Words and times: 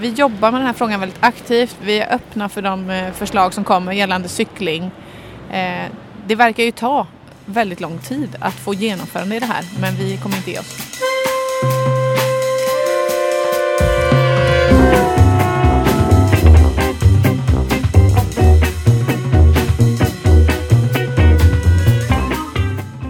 vi 0.00 0.08
jobbar 0.08 0.52
med 0.52 0.60
den 0.60 0.66
här 0.66 0.74
frågan 0.74 1.00
väldigt 1.00 1.18
aktivt. 1.20 1.76
Vi 1.82 2.00
är 2.00 2.14
öppna 2.14 2.48
för 2.48 2.62
de 2.62 2.90
eh, 2.90 3.12
förslag 3.12 3.54
som 3.54 3.64
kommer 3.64 3.92
gällande 3.92 4.28
cykling. 4.28 4.90
Eh, 5.50 5.86
det 6.26 6.34
verkar 6.34 6.62
ju 6.62 6.70
ta 6.70 7.06
väldigt 7.44 7.80
lång 7.80 7.98
tid 7.98 8.36
att 8.40 8.54
få 8.54 8.74
genomförande 8.74 9.36
i 9.36 9.40
det 9.40 9.46
här 9.46 9.64
men 9.80 9.94
vi 9.94 10.16
kommer 10.16 10.36
inte 10.36 10.50
ge 10.50 10.58
oss. 10.58 10.76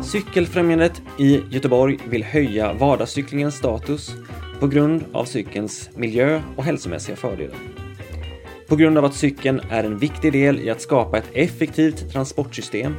Cykelfrämjandet 0.02 1.02
i 1.18 1.43
Göteborg 1.50 1.98
vill 2.09 2.25
höja 2.25 2.72
vardagscyklingens 2.72 3.54
status 3.54 4.12
på 4.61 4.67
grund 4.67 5.05
av 5.13 5.25
cykelns 5.25 5.91
miljö 5.95 6.43
och 6.57 6.65
hälsomässiga 6.65 7.17
fördelar. 7.17 7.59
På 8.68 8.77
grund 8.77 8.99
av 8.99 9.05
att 9.05 9.14
cykeln 9.14 9.61
är 9.71 9.85
en 9.85 9.99
viktig 9.99 10.32
del 10.32 10.61
i 10.61 10.71
att 10.71 10.81
skapa 10.81 11.18
ett 11.18 11.31
effektivt 11.32 12.13
transportsystem 12.13 12.96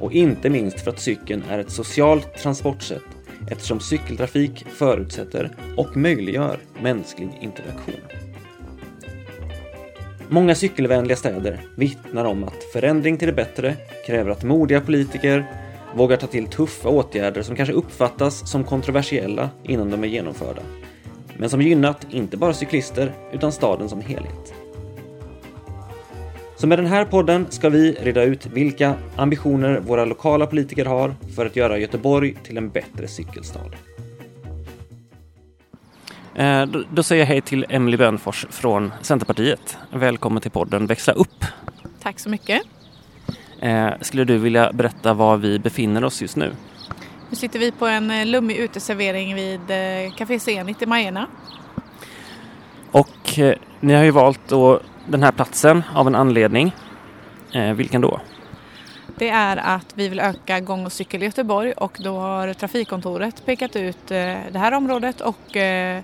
och 0.00 0.12
inte 0.12 0.50
minst 0.50 0.80
för 0.80 0.90
att 0.90 1.00
cykeln 1.00 1.42
är 1.50 1.58
ett 1.58 1.70
socialt 1.70 2.34
transportsätt 2.36 3.02
eftersom 3.50 3.80
cykeltrafik 3.80 4.66
förutsätter 4.68 5.50
och 5.76 5.96
möjliggör 5.96 6.58
mänsklig 6.82 7.38
interaktion. 7.40 8.00
Många 10.28 10.54
cykelvänliga 10.54 11.16
städer 11.16 11.60
vittnar 11.76 12.24
om 12.24 12.44
att 12.44 12.64
förändring 12.72 13.16
till 13.16 13.28
det 13.28 13.34
bättre 13.34 13.76
kräver 14.06 14.30
att 14.30 14.44
modiga 14.44 14.80
politiker 14.80 15.46
vågar 15.96 16.16
ta 16.16 16.26
till 16.26 16.46
tuffa 16.46 16.88
åtgärder 16.88 17.42
som 17.42 17.56
kanske 17.56 17.74
uppfattas 17.74 18.50
som 18.50 18.64
kontroversiella 18.64 19.50
innan 19.62 19.90
de 19.90 20.04
är 20.04 20.08
genomförda. 20.08 20.62
Men 21.42 21.50
som 21.50 21.62
gynnat 21.62 22.06
inte 22.10 22.36
bara 22.36 22.54
cyklister 22.54 23.12
utan 23.32 23.52
staden 23.52 23.88
som 23.88 24.00
helhet. 24.00 24.54
Så 26.56 26.66
med 26.66 26.78
den 26.78 26.86
här 26.86 27.04
podden 27.04 27.46
ska 27.50 27.68
vi 27.68 27.92
reda 27.92 28.22
ut 28.22 28.46
vilka 28.46 28.94
ambitioner 29.16 29.80
våra 29.80 30.04
lokala 30.04 30.46
politiker 30.46 30.84
har 30.84 31.14
för 31.36 31.46
att 31.46 31.56
göra 31.56 31.78
Göteborg 31.78 32.34
till 32.42 32.56
en 32.56 32.70
bättre 32.70 33.08
cykelstad. 33.08 33.70
Eh, 36.34 36.66
då 36.92 37.02
säger 37.02 37.22
jag 37.22 37.26
hej 37.26 37.40
till 37.40 37.66
Emily 37.68 37.96
Bönfors 37.96 38.46
från 38.50 38.92
Centerpartiet. 39.00 39.76
Välkommen 39.92 40.42
till 40.42 40.50
podden 40.50 40.86
Växla 40.86 41.12
upp. 41.12 41.44
Tack 42.02 42.18
så 42.18 42.28
mycket. 42.28 42.62
Eh, 43.60 43.90
skulle 44.00 44.24
du 44.24 44.38
vilja 44.38 44.72
berätta 44.72 45.14
var 45.14 45.36
vi 45.36 45.58
befinner 45.58 46.04
oss 46.04 46.22
just 46.22 46.36
nu? 46.36 46.52
Nu 47.32 47.36
sitter 47.36 47.58
vi 47.58 47.72
på 47.72 47.86
en 47.86 48.10
eh, 48.10 48.26
lummig 48.26 48.56
uteservering 48.56 49.34
vid 49.34 49.60
eh, 49.70 50.14
Café 50.16 50.40
Zenit 50.40 50.82
i 50.82 50.86
Majerna. 50.86 51.26
Och 52.90 53.38
eh, 53.38 53.54
ni 53.80 53.94
har 53.94 54.04
ju 54.04 54.10
valt 54.10 54.40
då 54.48 54.80
den 55.06 55.22
här 55.22 55.32
platsen 55.32 55.82
av 55.94 56.06
en 56.06 56.14
anledning. 56.14 56.74
Eh, 57.52 57.72
vilken 57.72 58.00
då? 58.00 58.20
Det 59.18 59.28
är 59.28 59.56
att 59.56 59.86
vi 59.94 60.08
vill 60.08 60.20
öka 60.20 60.60
gång 60.60 60.86
och 60.86 60.92
cykel 60.92 61.22
i 61.22 61.24
Göteborg 61.24 61.72
och 61.72 61.98
då 62.04 62.18
har 62.18 62.52
Trafikkontoret 62.52 63.46
pekat 63.46 63.76
ut 63.76 64.10
eh, 64.10 64.36
det 64.52 64.58
här 64.58 64.72
området 64.72 65.20
och 65.20 65.56
eh, 65.56 66.02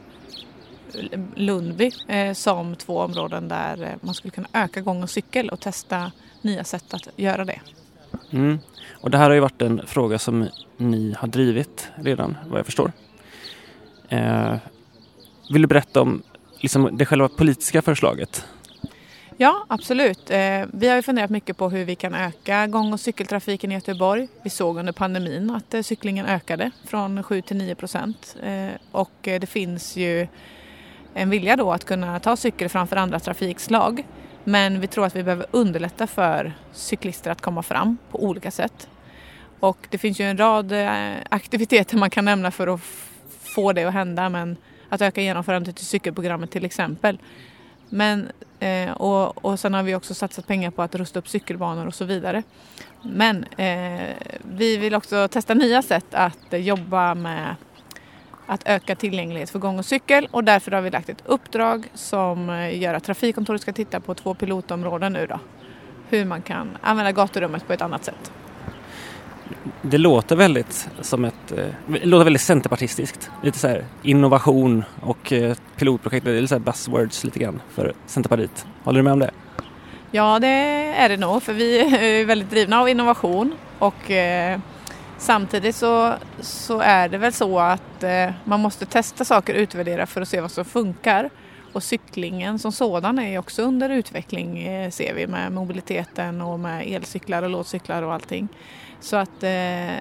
Lundby 1.35 1.91
som 2.35 2.77
två 2.77 2.99
områden 2.99 3.49
där 3.49 3.97
man 4.01 4.15
skulle 4.15 4.33
kunna 4.33 4.49
öka 4.53 4.81
gång 4.81 5.03
och 5.03 5.11
cykel 5.11 5.49
och 5.49 5.61
testa 5.61 6.13
nya 6.43 6.65
sätt 6.65 6.95
att 6.95 7.09
göra 7.17 7.45
det. 7.45 7.61
Mm. 8.31 8.59
Och 9.01 9.11
det 9.11 9.19
här 9.19 9.25
har 9.25 9.35
ju 9.35 9.41
varit 9.41 9.63
en 9.63 9.87
fråga 9.87 10.19
som 10.19 10.49
ni 10.77 11.15
har 11.19 11.29
drivit 11.29 11.89
redan 11.97 12.37
vad 12.49 12.59
jag 12.59 12.67
förstår. 12.67 12.93
Eh, 14.09 14.57
vill 15.53 15.63
du 15.63 15.69
berätta 15.69 16.01
om 16.01 16.23
liksom, 16.61 16.97
det 16.97 17.07
själva 17.07 17.29
politiska 17.29 17.83
förslaget? 17.83 18.45
Ja, 19.41 19.65
absolut. 19.69 20.31
Eh, 20.31 20.67
vi 20.73 20.89
har 20.89 20.97
ju 20.97 21.03
funderat 21.03 21.31
mycket 21.31 21.57
på 21.57 21.69
hur 21.69 21.85
vi 21.85 21.95
kan 21.95 22.15
öka 22.15 22.67
gång 22.67 22.93
och 22.93 23.01
cykeltrafiken 23.01 23.73
i 23.73 23.75
Göteborg. 23.75 24.29
Vi 24.43 24.51
såg 24.51 24.79
under 24.79 24.93
pandemin 24.93 25.51
att 25.51 25.75
eh, 25.75 25.83
cyklingen 25.83 26.27
ökade 26.27 26.71
från 26.85 27.23
7 27.23 27.43
till 27.43 27.57
9 27.57 27.75
procent 27.75 28.37
eh, 28.43 28.69
och 28.93 29.29
eh, 29.29 29.41
det 29.41 29.47
finns 29.47 29.97
ju 29.97 30.29
en 31.15 31.31
vilja 31.31 31.57
då 31.57 31.73
att 31.73 31.85
kunna 31.85 32.21
ta 32.21 32.37
cykel 32.37 32.69
framför 32.69 32.97
andra 32.97 33.21
trafikslag. 33.21 34.05
Men 34.49 34.81
vi 34.81 34.87
tror 34.87 35.07
att 35.07 35.17
vi 35.17 35.23
behöver 35.23 35.47
underlätta 35.51 36.07
för 36.07 36.53
cyklister 36.73 37.31
att 37.31 37.41
komma 37.41 37.63
fram 37.63 37.99
på 38.11 38.25
olika 38.25 38.51
sätt. 38.51 38.89
Och 39.61 39.79
det 39.91 39.99
finns 39.99 40.21
ju 40.21 40.25
en 40.25 40.39
rad 40.39 40.73
eh, 40.73 41.17
aktiviteter 41.29 41.97
man 41.97 42.11
kan 42.11 42.25
nämna 42.25 42.51
för 42.51 42.75
att 42.75 42.81
få 43.43 43.73
det 43.73 43.85
att 43.85 43.93
hända 43.93 44.29
men 44.29 44.57
att 44.89 45.03
öka 45.03 45.21
genomförandet 45.21 45.81
i 45.81 45.85
cykelprogrammet 45.85 46.51
till 46.51 46.65
exempel. 46.65 47.19
Men, 47.89 48.29
eh, 48.61 48.91
och, 48.91 49.45
och 49.45 49.61
sen 49.61 49.75
har 49.75 49.83
vi 49.83 49.95
också 49.95 50.15
satsat 50.15 50.47
pengar 50.47 50.71
på 50.71 50.83
att 50.83 50.95
rusta 50.95 51.19
upp 51.19 51.29
cykelbanor 51.29 51.87
och 51.87 51.95
så 51.95 52.05
vidare. 52.05 52.43
Men 53.03 53.45
eh, 53.45 54.15
vi 54.43 54.77
vill 54.77 54.95
också 54.95 55.29
testa 55.29 55.55
nya 55.55 55.83
sätt 55.83 56.15
att 56.15 56.53
jobba 56.53 57.15
med 57.15 57.55
att 58.49 58.63
öka 58.69 58.97
tillgänglighet 58.97 59.51
för 59.51 59.59
gång 59.59 59.79
och 59.79 59.85
cykel 59.85 60.29
och 60.31 60.45
därför 60.45 60.71
har 60.71 60.81
vi 60.81 60.91
lagt 60.91 61.09
ett 61.09 61.23
uppdrag 61.27 61.89
som 61.95 62.51
eh, 62.51 62.81
gör 62.81 62.95
att 62.95 63.05
Trafikkontoret 63.05 63.63
ska 63.63 63.73
titta 63.73 64.01
på 64.01 64.15
två 64.15 64.35
pilotområden 64.35 65.13
nu 65.13 65.27
då. 65.27 65.41
Hur 66.09 66.25
man 66.25 66.43
kan 66.43 66.77
använda 66.81 67.13
gaturummet 67.13 67.67
på 67.67 67.73
ett 67.73 67.83
annat 67.83 68.05
sätt. 68.05 68.33
Det 69.83 69.99
låter 69.99 70.37
väldigt 70.37 70.89
som 71.01 71.25
ett, 71.25 71.53
eh, 71.53 71.67
det 71.87 72.05
låter 72.05 72.25
väldigt 72.25 72.43
centerpartistiskt. 72.43 73.31
Lite 73.43 73.59
så 73.59 73.69
här 73.69 73.85
innovation 74.03 74.85
och 75.01 75.33
eh, 75.33 75.57
pilotprojekt, 75.77 76.25
det 76.25 76.31
är 76.31 76.35
lite 76.35 76.49
så 76.49 76.55
här 76.55 76.61
buzzwords 76.61 77.25
lite 77.25 77.39
grann 77.39 77.61
för 77.71 77.93
Centerpartiet. 78.07 78.67
Håller 78.85 78.99
du 78.99 79.03
med 79.03 79.13
om 79.13 79.19
det? 79.19 79.31
Ja, 80.11 80.39
det 80.39 80.49
är 80.97 81.09
det 81.09 81.17
nog, 81.17 81.43
för 81.43 81.53
vi 81.53 81.79
är 82.21 82.25
väldigt 82.25 82.51
drivna 82.51 82.81
av 82.81 82.89
innovation 82.89 83.55
och 83.79 84.11
samtidigt 85.19 85.77
så, 85.77 86.15
så 86.41 86.81
är 86.81 87.09
det 87.09 87.19
väl 87.19 87.33
så 87.33 87.59
att 87.59 88.03
eh, 88.03 88.31
man 88.45 88.61
måste 88.61 88.87
testa 88.87 89.25
saker 89.25 89.55
och 89.55 89.61
utvärdera 89.61 90.07
för 90.07 90.21
att 90.21 90.29
se 90.29 90.41
vad 90.41 90.51
som 90.51 90.65
funkar. 90.65 91.31
Och 91.73 91.83
cyklingen 91.83 92.59
som 92.59 92.73
sådan 92.73 93.19
är 93.19 93.39
också 93.39 93.63
under 93.63 93.89
utveckling 93.91 94.59
eh, 94.59 94.91
ser 94.91 95.15
vi 95.15 95.27
med 95.27 95.53
mobiliteten 95.53 96.41
och 96.41 96.61
med 96.61 96.87
elcyklar 96.87 97.43
och 97.43 97.51
lådcyklar 97.51 98.03
och 98.03 98.15
allting. 98.15 98.49
Så 99.01 99.17
att 99.17 99.43
eh, 99.43 99.97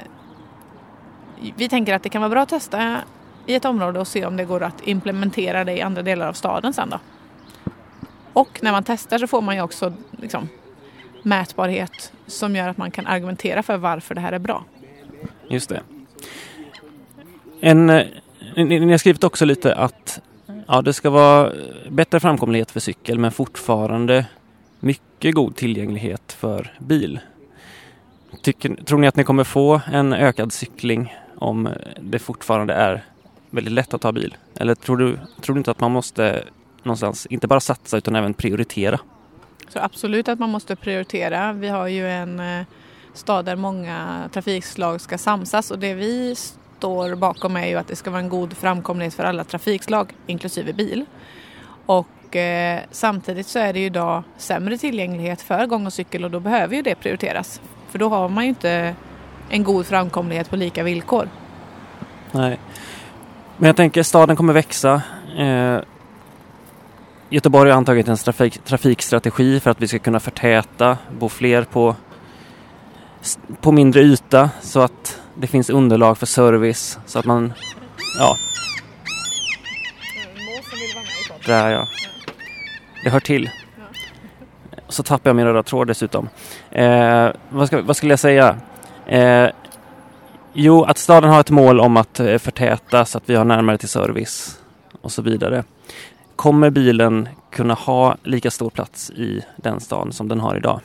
vi 1.55 1.69
tänker 1.69 1.93
att 1.93 2.03
det 2.03 2.09
kan 2.09 2.21
vara 2.21 2.29
bra 2.29 2.41
att 2.41 2.49
testa 2.49 2.97
i 3.45 3.55
ett 3.55 3.65
område 3.65 3.99
och 3.99 4.07
se 4.07 4.25
om 4.25 4.37
det 4.37 4.45
går 4.45 4.63
att 4.63 4.87
implementera 4.87 5.63
det 5.63 5.77
i 5.77 5.81
andra 5.81 6.01
delar 6.01 6.27
av 6.27 6.33
staden 6.33 6.73
sen 6.73 6.89
då. 6.89 6.99
Och 8.33 8.59
när 8.61 8.71
man 8.71 8.83
testar 8.83 9.17
så 9.17 9.27
får 9.27 9.41
man 9.41 9.55
ju 9.55 9.61
också 9.61 9.93
liksom, 10.11 10.49
mätbarhet 11.23 12.11
som 12.27 12.55
gör 12.55 12.67
att 12.67 12.77
man 12.77 12.91
kan 12.91 13.07
argumentera 13.07 13.63
för 13.63 13.77
varför 13.77 14.15
det 14.15 14.21
här 14.21 14.31
är 14.31 14.39
bra. 14.39 14.63
Just 15.49 15.69
det. 15.69 15.81
En, 17.59 17.89
eh, 17.89 18.05
ni 18.55 18.91
har 18.91 18.97
skrivit 18.97 19.23
också 19.23 19.45
lite 19.45 19.75
att 19.75 20.21
ja, 20.67 20.81
det 20.81 20.93
ska 20.93 21.09
vara 21.09 21.51
bättre 21.89 22.19
framkomlighet 22.19 22.71
för 22.71 22.79
cykel 22.79 23.19
men 23.19 23.31
fortfarande 23.31 24.25
mycket 24.79 25.35
god 25.35 25.55
tillgänglighet 25.55 26.33
för 26.33 26.73
bil. 26.79 27.19
Tycker, 28.41 28.75
tror 28.75 28.99
ni 28.99 29.07
att 29.07 29.15
ni 29.15 29.23
kommer 29.23 29.43
få 29.43 29.81
en 29.91 30.13
ökad 30.13 30.53
cykling 30.53 31.15
om 31.37 31.69
det 32.01 32.19
fortfarande 32.19 32.73
är 32.73 33.03
väldigt 33.49 33.73
lätt 33.73 33.93
att 33.93 34.01
ta 34.01 34.11
bil? 34.11 34.37
Eller 34.55 34.75
tror 34.75 34.97
du, 34.97 35.19
tror 35.41 35.55
du 35.55 35.59
inte 35.59 35.71
att 35.71 35.79
man 35.79 35.91
måste 35.91 36.43
någonstans 36.83 37.25
inte 37.25 37.47
bara 37.47 37.59
satsa 37.59 37.97
utan 37.97 38.15
även 38.15 38.33
prioritera? 38.33 38.99
Så 39.69 39.79
absolut 39.79 40.27
att 40.27 40.39
man 40.39 40.49
måste 40.49 40.75
prioritera. 40.75 41.53
Vi 41.53 41.67
har 41.67 41.87
ju 41.87 42.09
en 42.09 42.39
eh, 42.39 42.65
stad 43.17 43.45
där 43.45 43.55
många 43.55 44.29
trafikslag 44.33 45.01
ska 45.01 45.17
samsas 45.17 45.71
och 45.71 45.79
det 45.79 45.93
vi 45.93 46.35
står 46.77 47.15
bakom 47.15 47.55
är 47.55 47.67
ju 47.67 47.75
att 47.75 47.87
det 47.87 47.95
ska 47.95 48.09
vara 48.11 48.21
en 48.21 48.29
god 48.29 48.57
framkomlighet 48.57 49.13
för 49.13 49.23
alla 49.23 49.43
trafikslag 49.43 50.13
inklusive 50.27 50.73
bil. 50.73 51.05
Och 51.85 52.35
eh, 52.35 52.79
samtidigt 52.91 53.47
så 53.47 53.59
är 53.59 53.73
det 53.73 53.79
ju 53.79 53.85
idag 53.85 54.23
sämre 54.37 54.77
tillgänglighet 54.77 55.41
för 55.41 55.65
gång 55.65 55.85
och 55.85 55.93
cykel 55.93 56.23
och 56.23 56.31
då 56.31 56.39
behöver 56.39 56.75
ju 56.75 56.81
det 56.81 56.95
prioriteras. 56.95 57.61
För 57.89 57.99
då 57.99 58.09
har 58.09 58.29
man 58.29 58.43
ju 58.43 58.49
inte 58.49 58.95
en 59.49 59.63
god 59.63 59.85
framkomlighet 59.85 60.49
på 60.49 60.55
lika 60.55 60.83
villkor. 60.83 61.29
Nej. 62.31 62.59
Men 63.57 63.67
jag 63.67 63.75
tänker 63.75 64.03
staden 64.03 64.35
kommer 64.35 64.53
växa. 64.53 65.01
Eh, 65.37 65.79
Göteborg 67.29 67.71
har 67.71 67.77
antagit 67.77 68.07
en 68.07 68.17
trafik, 68.17 68.63
trafikstrategi 68.63 69.59
för 69.59 69.71
att 69.71 69.81
vi 69.81 69.87
ska 69.87 69.99
kunna 69.99 70.19
förtäta, 70.19 70.97
bo 71.19 71.29
fler 71.29 71.63
på, 71.63 71.95
på 73.61 73.71
mindre 73.71 74.01
yta 74.01 74.49
så 74.61 74.79
att 74.79 75.21
det 75.35 75.47
finns 75.47 75.69
underlag 75.69 76.17
för 76.17 76.25
service 76.25 76.99
så 77.05 77.19
att 77.19 77.25
man, 77.25 77.53
ja. 78.19 78.37
Där 81.45 81.69
ja. 81.69 81.87
Det 83.03 83.09
hör 83.09 83.19
till. 83.19 83.49
Så 84.89 85.03
tappar 85.03 85.29
jag 85.29 85.35
min 85.35 85.45
röda 85.45 85.63
tråd 85.63 85.87
dessutom. 85.87 86.29
Eh, 86.71 87.29
vad, 87.49 87.67
ska, 87.67 87.81
vad, 87.81 87.97
skulle 87.97 88.11
jag 88.11 88.19
säga? 88.19 88.57
Eh, 89.05 89.49
jo, 90.53 90.83
att 90.83 90.97
staden 90.97 91.29
har 91.29 91.39
ett 91.39 91.49
mål 91.49 91.79
om 91.79 91.97
att 91.97 92.19
eh, 92.19 92.37
förtäta 92.37 93.05
så 93.05 93.17
att 93.17 93.29
vi 93.29 93.35
har 93.35 93.45
närmare 93.45 93.77
till 93.77 93.89
service 93.89 94.59
och 95.01 95.11
så 95.11 95.21
vidare. 95.21 95.63
kommer 96.35 96.69
bilen 96.69 97.29
kunna 97.51 97.73
ha 97.73 98.17
lika 98.23 98.51
stor 98.51 98.69
plats 98.69 99.09
i 99.09 99.41
den 99.55 99.79
stan 99.79 100.11
som 100.11 100.27
den 100.27 100.39
har 100.39 100.55
idag? 100.55 100.81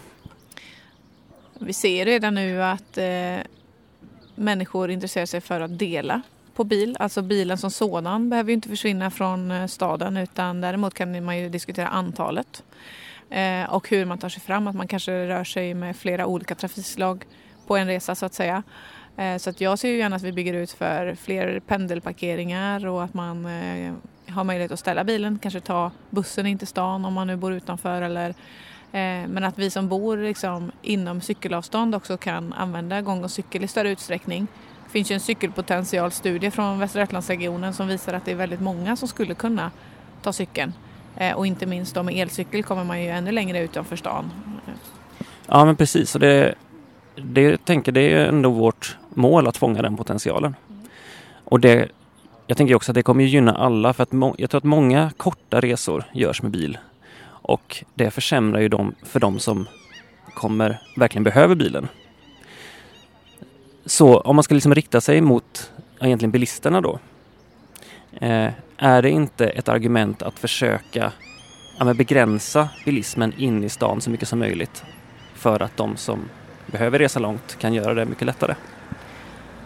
Vi 1.64 1.73
ser 1.73 2.05
redan 2.05 2.35
nu 2.35 2.62
att 2.62 2.99
eh, 2.99 3.38
människor 4.35 4.91
intresserar 4.91 5.26
sig 5.26 5.41
för 5.41 5.61
att 5.61 5.79
dela 5.79 6.23
på 6.55 6.64
bil. 6.64 6.97
Alltså 7.00 7.23
bilen 7.23 7.59
som 7.59 7.70
sådan 7.70 8.31
behöver 8.31 8.50
ju 8.50 8.55
inte 8.55 8.69
försvinna 8.69 9.11
från 9.11 9.50
eh, 9.50 9.67
staden 9.67 10.17
utan 10.17 10.61
däremot 10.61 10.94
kan 10.94 11.25
man 11.25 11.38
ju 11.38 11.49
diskutera 11.49 11.88
antalet 11.88 12.62
eh, 13.31 13.75
och 13.75 13.88
hur 13.88 14.05
man 14.05 14.19
tar 14.19 14.29
sig 14.29 14.43
fram. 14.43 14.69
Att 14.69 14.76
man 14.76 14.88
kanske 14.88 15.29
rör 15.29 15.44
sig 15.44 15.75
med 15.75 15.97
flera 15.97 16.26
olika 16.26 16.55
trafikslag 16.55 17.25
på 17.67 17.76
en 17.76 17.87
resa 17.87 18.14
så 18.14 18.26
att 18.26 18.35
säga. 18.35 18.62
Eh, 19.17 19.37
så 19.37 19.50
att 19.50 19.61
jag 19.61 19.79
ser 19.79 19.88
ju 19.88 19.97
gärna 19.97 20.17
att 20.17 20.23
vi 20.23 20.32
bygger 20.32 20.55
ut 20.55 20.70
för 20.70 21.14
fler 21.14 21.61
pendelparkeringar 21.61 22.87
och 22.87 23.05
att 23.05 23.14
man 23.14 23.47
eh, 23.47 23.93
har 24.29 24.44
möjlighet 24.44 24.73
att 24.73 24.79
ställa 24.79 25.05
bilen, 25.05 25.38
kanske 25.43 25.61
ta 25.61 25.91
bussen 26.11 26.47
in 26.47 26.59
till 26.59 26.67
stan 26.67 27.05
om 27.05 27.14
man 27.14 27.26
nu 27.26 27.37
bor 27.37 27.53
utanför 27.53 28.03
eller 28.03 28.35
Eh, 28.93 29.29
men 29.29 29.44
att 29.44 29.59
vi 29.59 29.71
som 29.71 29.89
bor 29.89 30.17
liksom 30.17 30.73
inom 30.83 31.21
cykelavstånd 31.21 31.94
också 31.94 32.17
kan 32.17 32.53
använda 32.53 33.03
gång 33.03 33.25
och 33.25 33.31
cykel 33.31 33.65
i 33.65 33.69
större 33.69 33.91
utsträckning. 33.91 34.47
Det 34.85 34.91
finns 34.91 35.11
ju 35.11 35.15
en 35.15 35.21
cykelpotentialstudie 35.21 36.50
från 36.50 36.79
Västra 36.79 37.00
Götalandsregionen 37.00 37.75
som 37.75 37.89
visar 37.89 38.15
att 38.15 38.25
det 38.25 38.31
är 38.31 38.37
väldigt 38.37 38.61
många 38.61 38.97
som 38.97 39.09
skulle 39.09 39.35
kunna 39.35 39.71
ta 40.23 40.33
cykeln. 40.33 40.73
Eh, 41.17 41.37
och 41.37 41.47
inte 41.47 41.67
minst 41.67 41.94
då 41.94 42.03
med 42.03 42.15
elcykel 42.15 42.62
kommer 42.62 42.85
man 42.85 43.03
ju 43.03 43.09
ännu 43.09 43.33
längre 43.33 43.61
utanför 43.61 43.97
stan. 43.97 44.31
Ja 45.47 45.65
men 45.65 45.77
precis 45.77 46.15
och 46.15 46.21
det, 46.21 46.55
det 47.17 47.65
tänker 47.65 47.93
det 47.93 48.12
är 48.12 48.27
ändå 48.27 48.50
vårt 48.50 48.97
mål 49.09 49.47
att 49.47 49.56
fånga 49.56 49.83
den 49.83 49.97
potentialen. 49.97 50.56
Och 51.45 51.61
det, 51.61 51.88
jag 52.47 52.56
tänker 52.56 52.75
också 52.75 52.93
att 52.93 52.95
det 52.95 53.03
kommer 53.03 53.25
gynna 53.25 53.55
alla 53.55 53.93
för 53.93 54.03
att 54.03 54.38
jag 54.38 54.50
tror 54.50 54.59
att 54.59 54.65
många 54.65 55.11
korta 55.17 55.61
resor 55.61 56.05
görs 56.12 56.43
med 56.43 56.50
bil. 56.50 56.79
Och 57.43 57.85
det 57.94 58.11
försämrar 58.11 58.61
ju 58.61 58.69
dem 58.69 58.94
för 59.03 59.21
de 59.21 59.39
som 59.39 59.69
kommer 60.35 60.81
verkligen 60.97 61.25
behöver 61.25 61.55
bilen. 61.55 61.89
Så 63.87 64.21
om 64.21 64.37
man 64.37 64.43
ska 64.43 64.55
liksom 64.55 64.75
rikta 64.75 65.00
sig 65.00 65.21
mot 65.21 65.73
egentligen 66.00 66.31
bilisterna 66.31 66.81
då. 66.81 66.99
Eh, 68.21 68.50
är 68.77 69.03
det 69.03 69.11
inte 69.11 69.49
ett 69.49 69.69
argument 69.69 70.23
att 70.23 70.39
försöka 70.39 71.12
ja, 71.79 71.94
begränsa 71.94 72.69
bilismen 72.85 73.33
in 73.37 73.65
i 73.65 73.69
stan 73.69 74.00
så 74.00 74.11
mycket 74.11 74.29
som 74.29 74.38
möjligt 74.38 74.85
för 75.35 75.62
att 75.62 75.77
de 75.77 75.97
som 75.97 76.29
behöver 76.67 76.99
resa 76.99 77.21
långt 77.21 77.59
kan 77.59 77.75
göra 77.75 77.95
det 77.95 78.05
mycket 78.05 78.27
lättare? 78.27 78.55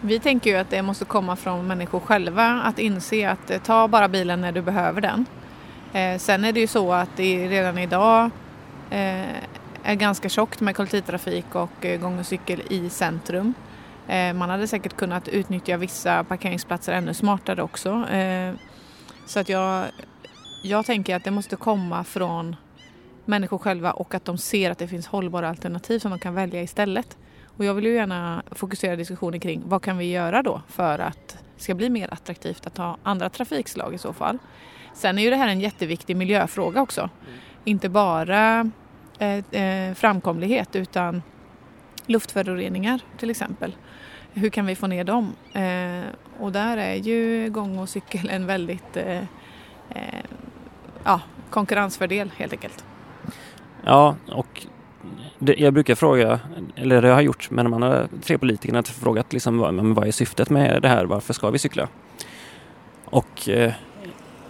Vi 0.01 0.19
tänker 0.19 0.49
ju 0.49 0.55
att 0.55 0.69
det 0.69 0.81
måste 0.81 1.05
komma 1.05 1.35
från 1.35 1.67
människor 1.67 1.99
själva 1.99 2.61
att 2.63 2.79
inse 2.79 3.29
att 3.29 3.51
eh, 3.51 3.61
ta 3.61 3.87
bara 3.87 4.07
bilen 4.07 4.41
när 4.41 4.51
du 4.51 4.61
behöver 4.61 5.01
den. 5.01 5.25
Eh, 5.93 6.17
sen 6.17 6.45
är 6.45 6.51
det 6.51 6.59
ju 6.59 6.67
så 6.67 6.93
att 6.93 7.09
det 7.15 7.47
redan 7.47 7.77
idag 7.77 8.29
eh, 8.89 9.35
är 9.83 9.95
ganska 9.95 10.29
tjockt 10.29 10.61
med 10.61 10.75
kollektivtrafik 10.75 11.55
och 11.55 11.85
eh, 11.85 11.99
gång 11.99 12.19
och 12.19 12.25
cykel 12.25 12.61
i 12.69 12.89
centrum. 12.89 13.53
Eh, 14.07 14.33
man 14.33 14.49
hade 14.49 14.67
säkert 14.67 14.97
kunnat 14.97 15.27
utnyttja 15.27 15.77
vissa 15.77 16.23
parkeringsplatser 16.23 16.93
ännu 16.93 17.13
smartare 17.13 17.63
också. 17.63 18.09
Eh, 18.09 18.53
så 19.25 19.39
att 19.39 19.49
jag, 19.49 19.85
jag 20.63 20.85
tänker 20.85 21.15
att 21.15 21.23
det 21.23 21.31
måste 21.31 21.55
komma 21.55 22.03
från 22.03 22.55
människor 23.25 23.57
själva 23.57 23.91
och 23.91 24.15
att 24.15 24.25
de 24.25 24.37
ser 24.37 24.71
att 24.71 24.77
det 24.77 24.87
finns 24.87 25.07
hållbara 25.07 25.49
alternativ 25.49 25.99
som 25.99 26.11
de 26.11 26.19
kan 26.19 26.33
välja 26.33 26.61
istället. 26.61 27.17
Och 27.57 27.65
jag 27.65 27.73
vill 27.73 27.85
ju 27.85 27.93
gärna 27.93 28.43
fokusera 28.51 28.95
diskussionen 28.95 29.39
kring 29.39 29.63
vad 29.65 29.81
kan 29.81 29.97
vi 29.97 30.11
göra 30.11 30.43
då 30.43 30.61
för 30.67 30.99
att 30.99 31.37
ska 31.57 31.75
bli 31.75 31.89
mer 31.89 32.13
attraktivt 32.13 32.67
att 32.67 32.77
ha 32.77 32.97
andra 33.03 33.29
trafikslag 33.29 33.93
i 33.93 33.97
så 33.97 34.13
fall. 34.13 34.37
Sen 34.93 35.17
är 35.17 35.23
ju 35.23 35.29
det 35.29 35.35
här 35.35 35.47
en 35.47 35.61
jätteviktig 35.61 36.17
miljöfråga 36.17 36.81
också. 36.81 37.01
Mm. 37.01 37.39
Inte 37.63 37.89
bara 37.89 38.71
eh, 39.19 39.61
eh, 39.61 39.93
framkomlighet 39.93 40.75
utan 40.75 41.21
luftföroreningar 42.05 42.99
till 43.17 43.29
exempel. 43.29 43.75
Hur 44.33 44.49
kan 44.49 44.65
vi 44.65 44.75
få 44.75 44.87
ner 44.87 45.03
dem? 45.03 45.35
Eh, 45.53 46.05
och 46.39 46.51
där 46.51 46.77
är 46.77 46.95
ju 46.95 47.49
gång 47.49 47.77
och 47.77 47.89
cykel 47.89 48.29
en 48.29 48.45
väldigt 48.45 48.97
eh, 48.97 49.23
eh, 49.89 50.25
ja, 51.03 51.21
konkurrensfördel 51.49 52.31
helt 52.37 52.53
enkelt. 52.53 52.85
Ja, 53.83 54.15
och 54.31 54.67
jag 55.39 55.73
brukar 55.73 55.95
fråga, 55.95 56.39
eller 56.75 57.01
det 57.01 57.07
har 57.07 57.15
jag 57.15 57.23
gjort 57.23 57.51
med 57.51 57.65
de 57.65 57.73
andra 57.73 58.07
tre 58.23 58.37
politikerna, 58.37 58.79
att 58.79 58.87
frågat 58.87 59.33
liksom, 59.33 59.57
vad, 59.57 59.75
vad 59.75 60.07
är 60.07 60.11
syftet 60.11 60.49
med 60.49 60.81
det 60.81 60.87
här, 60.87 61.05
varför 61.05 61.33
ska 61.33 61.49
vi 61.49 61.59
cykla? 61.59 61.87
Och 63.05 63.49
eh, 63.49 63.73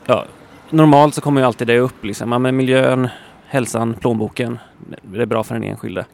ja, 0.06 0.26
normalt 0.70 1.16
så 1.16 1.22
kommer 1.22 1.42
ju 1.42 1.48
alltid 1.48 1.68
det 1.68 1.80
upp, 1.80 2.04
liksom, 2.04 2.32
ja, 2.32 2.40
men 2.40 2.56
miljön, 2.56 3.08
hälsan, 3.48 3.94
plånboken, 3.94 4.60
det 5.02 5.22
är 5.22 5.26
bra 5.26 5.44
för 5.44 5.54
den 5.54 5.64
enskilde. 5.64 6.06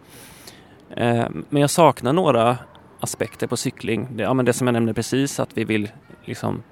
Eh, 0.89 1.25
men 1.49 1.61
jag 1.61 1.69
saknar 1.69 2.13
några 2.13 2.57
aspekter 2.99 3.47
på 3.47 3.57
cykling. 3.57 4.07
Det, 4.11 4.23
ja, 4.23 4.33
men 4.33 4.45
det 4.45 4.53
som 4.53 4.67
jag 4.67 4.73
nämnde 4.73 4.93
precis, 4.93 5.39
att 5.39 5.57
vi 5.57 5.63
vill, 5.63 5.91
liksom, 6.25 6.63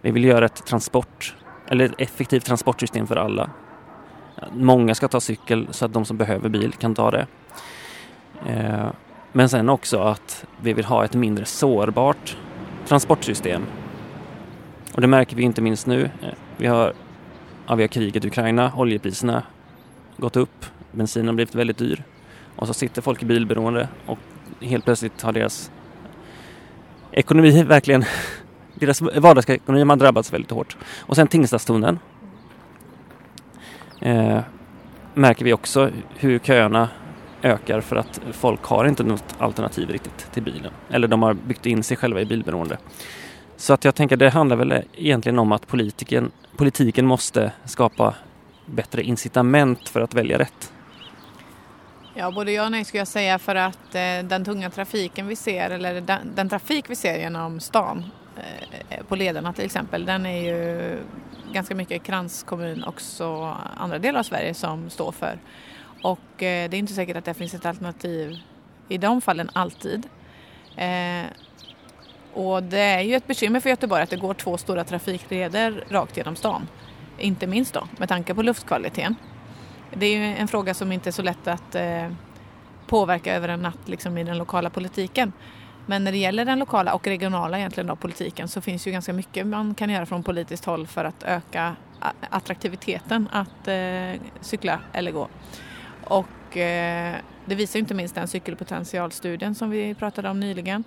vi 0.00 0.10
vill 0.10 0.24
göra 0.24 0.44
ett 0.44 0.66
transport, 0.66 1.36
eller 1.68 1.84
ett 1.84 1.94
effektivt 1.98 2.44
transportsystem 2.44 3.06
för 3.06 3.16
alla. 3.16 3.50
Många 4.52 4.94
ska 4.94 5.08
ta 5.08 5.20
cykel 5.20 5.68
så 5.70 5.84
att 5.84 5.92
de 5.92 6.04
som 6.04 6.16
behöver 6.16 6.48
bil 6.48 6.72
kan 6.72 6.94
ta 6.94 7.10
det. 7.10 7.26
Eh, 8.46 8.86
men 9.32 9.48
sen 9.48 9.68
också 9.68 9.98
att 9.98 10.46
vi 10.62 10.72
vill 10.72 10.84
ha 10.84 11.04
ett 11.04 11.14
mindre 11.14 11.44
sårbart 11.44 12.36
transportsystem. 12.86 13.62
Och 14.94 15.00
det 15.00 15.06
märker 15.06 15.36
vi 15.36 15.42
inte 15.42 15.62
minst 15.62 15.86
nu. 15.86 16.04
Eh, 16.04 16.28
vi 16.56 16.66
har, 16.66 16.92
ja, 17.66 17.74
vi 17.74 17.82
har 17.82 17.88
kriget 17.88 18.24
i 18.24 18.28
Ukraina, 18.28 18.72
oljepriserna 18.76 19.42
gått 20.16 20.36
upp, 20.36 20.66
bensinen 20.92 21.26
har 21.28 21.34
blivit 21.34 21.54
väldigt 21.54 21.78
dyr. 21.78 22.04
Och 22.56 22.66
så 22.66 22.74
sitter 22.74 23.02
folk 23.02 23.22
i 23.22 23.26
bilberoende 23.26 23.88
och 24.06 24.18
helt 24.60 24.84
plötsligt 24.84 25.22
har 25.22 25.32
deras 25.32 25.70
ekonomi 27.12 27.62
verkligen, 27.66 28.04
deras 28.74 29.00
vardagsekonomi 29.00 29.84
har 29.84 29.96
drabbats 29.96 30.32
väldigt 30.32 30.50
hårt. 30.50 30.76
Och 31.00 31.16
sen 31.16 31.28
Tingstadstunneln 31.28 31.98
eh, 34.04 34.40
märker 35.14 35.44
vi 35.44 35.52
också 35.52 35.90
hur 36.16 36.38
köerna 36.38 36.88
ökar 37.42 37.80
för 37.80 37.96
att 37.96 38.20
folk 38.32 38.64
har 38.64 38.84
inte 38.84 39.04
något 39.04 39.34
alternativ 39.38 39.90
riktigt 39.90 40.32
till 40.32 40.42
bilen. 40.42 40.72
Eller 40.90 41.08
de 41.08 41.22
har 41.22 41.34
byggt 41.34 41.66
in 41.66 41.82
sig 41.82 41.96
själva 41.96 42.20
i 42.20 42.24
bilberoende. 42.24 42.78
Så 43.56 43.72
att 43.72 43.84
jag 43.84 43.94
tänker 43.94 44.16
det 44.16 44.30
handlar 44.30 44.56
väl 44.56 44.82
egentligen 44.92 45.38
om 45.38 45.52
att 45.52 45.66
politiken, 45.66 46.30
politiken 46.56 47.06
måste 47.06 47.52
skapa 47.64 48.14
bättre 48.66 49.02
incitament 49.02 49.88
för 49.88 50.00
att 50.00 50.14
välja 50.14 50.38
rätt. 50.38 50.72
Ja, 52.14 52.30
både 52.30 52.52
ja 52.52 52.64
och 52.64 52.70
nej 52.70 52.84
skulle 52.84 53.00
jag 53.00 53.08
säga 53.08 53.38
för 53.38 53.54
att 53.54 53.94
eh, 53.94 54.24
den 54.24 54.44
tunga 54.44 54.70
trafiken 54.70 55.26
vi 55.26 55.36
ser, 55.36 55.70
eller 55.70 56.00
den, 56.00 56.20
den 56.34 56.48
trafik 56.48 56.90
vi 56.90 56.96
ser 56.96 57.18
genom 57.18 57.60
stan 57.60 58.04
eh, 58.88 59.04
på 59.08 59.16
lederna 59.16 59.52
till 59.52 59.64
exempel, 59.64 60.06
den 60.06 60.26
är 60.26 60.42
ju 60.42 60.98
ganska 61.54 61.74
mycket 61.74 62.02
kranskommun 62.02 62.84
också 62.84 63.56
andra 63.76 63.98
delar 63.98 64.20
av 64.20 64.24
Sverige 64.24 64.54
som 64.54 64.90
står 64.90 65.12
för. 65.12 65.38
Och 66.02 66.42
eh, 66.42 66.70
det 66.70 66.76
är 66.76 66.78
inte 66.78 66.92
säkert 66.92 67.16
att 67.16 67.24
det 67.24 67.34
finns 67.34 67.54
ett 67.54 67.66
alternativ 67.66 68.36
i 68.88 68.98
de 68.98 69.20
fallen 69.20 69.50
alltid. 69.52 70.08
Eh, 70.76 71.24
och 72.32 72.62
det 72.62 72.78
är 72.78 73.00
ju 73.00 73.14
ett 73.14 73.26
bekymmer 73.26 73.60
för 73.60 73.70
Göteborg 73.70 74.02
att 74.02 74.10
det 74.10 74.16
går 74.16 74.34
två 74.34 74.56
stora 74.56 74.84
trafikleder 74.84 75.84
rakt 75.88 76.16
genom 76.16 76.36
stan. 76.36 76.68
Inte 77.18 77.46
minst 77.46 77.74
då 77.74 77.88
med 77.98 78.08
tanke 78.08 78.34
på 78.34 78.42
luftkvaliteten. 78.42 79.16
Det 79.96 80.06
är 80.06 80.18
ju 80.18 80.36
en 80.36 80.48
fråga 80.48 80.74
som 80.74 80.92
inte 80.92 81.10
är 81.10 81.12
så 81.12 81.22
lätt 81.22 81.48
att 81.48 81.74
eh, 81.74 82.10
påverka 82.86 83.34
över 83.34 83.48
en 83.48 83.62
natt 83.62 83.88
liksom, 83.88 84.18
i 84.18 84.24
den 84.24 84.38
lokala 84.38 84.70
politiken. 84.70 85.32
Men 85.86 86.04
när 86.04 86.12
det 86.12 86.18
gäller 86.18 86.44
den 86.44 86.58
lokala 86.58 86.94
och 86.94 87.06
regionala 87.06 87.58
egentligen 87.58 87.86
då, 87.86 87.96
politiken 87.96 88.48
så 88.48 88.60
finns 88.60 88.86
ju 88.86 88.90
ganska 88.90 89.12
mycket 89.12 89.46
man 89.46 89.74
kan 89.74 89.90
göra 89.90 90.06
från 90.06 90.22
politiskt 90.22 90.64
håll 90.64 90.86
för 90.86 91.04
att 91.04 91.22
öka 91.22 91.76
attraktiviteten 92.30 93.28
att 93.32 93.68
eh, 93.68 94.20
cykla 94.40 94.80
eller 94.92 95.12
gå. 95.12 95.28
Och 96.04 96.56
eh, 96.56 97.14
det 97.44 97.54
visar 97.54 97.78
inte 97.78 97.94
minst 97.94 98.14
den 98.14 98.28
cykelpotentialstudien 98.28 99.54
som 99.54 99.70
vi 99.70 99.94
pratade 99.94 100.30
om 100.30 100.40
nyligen. 100.40 100.84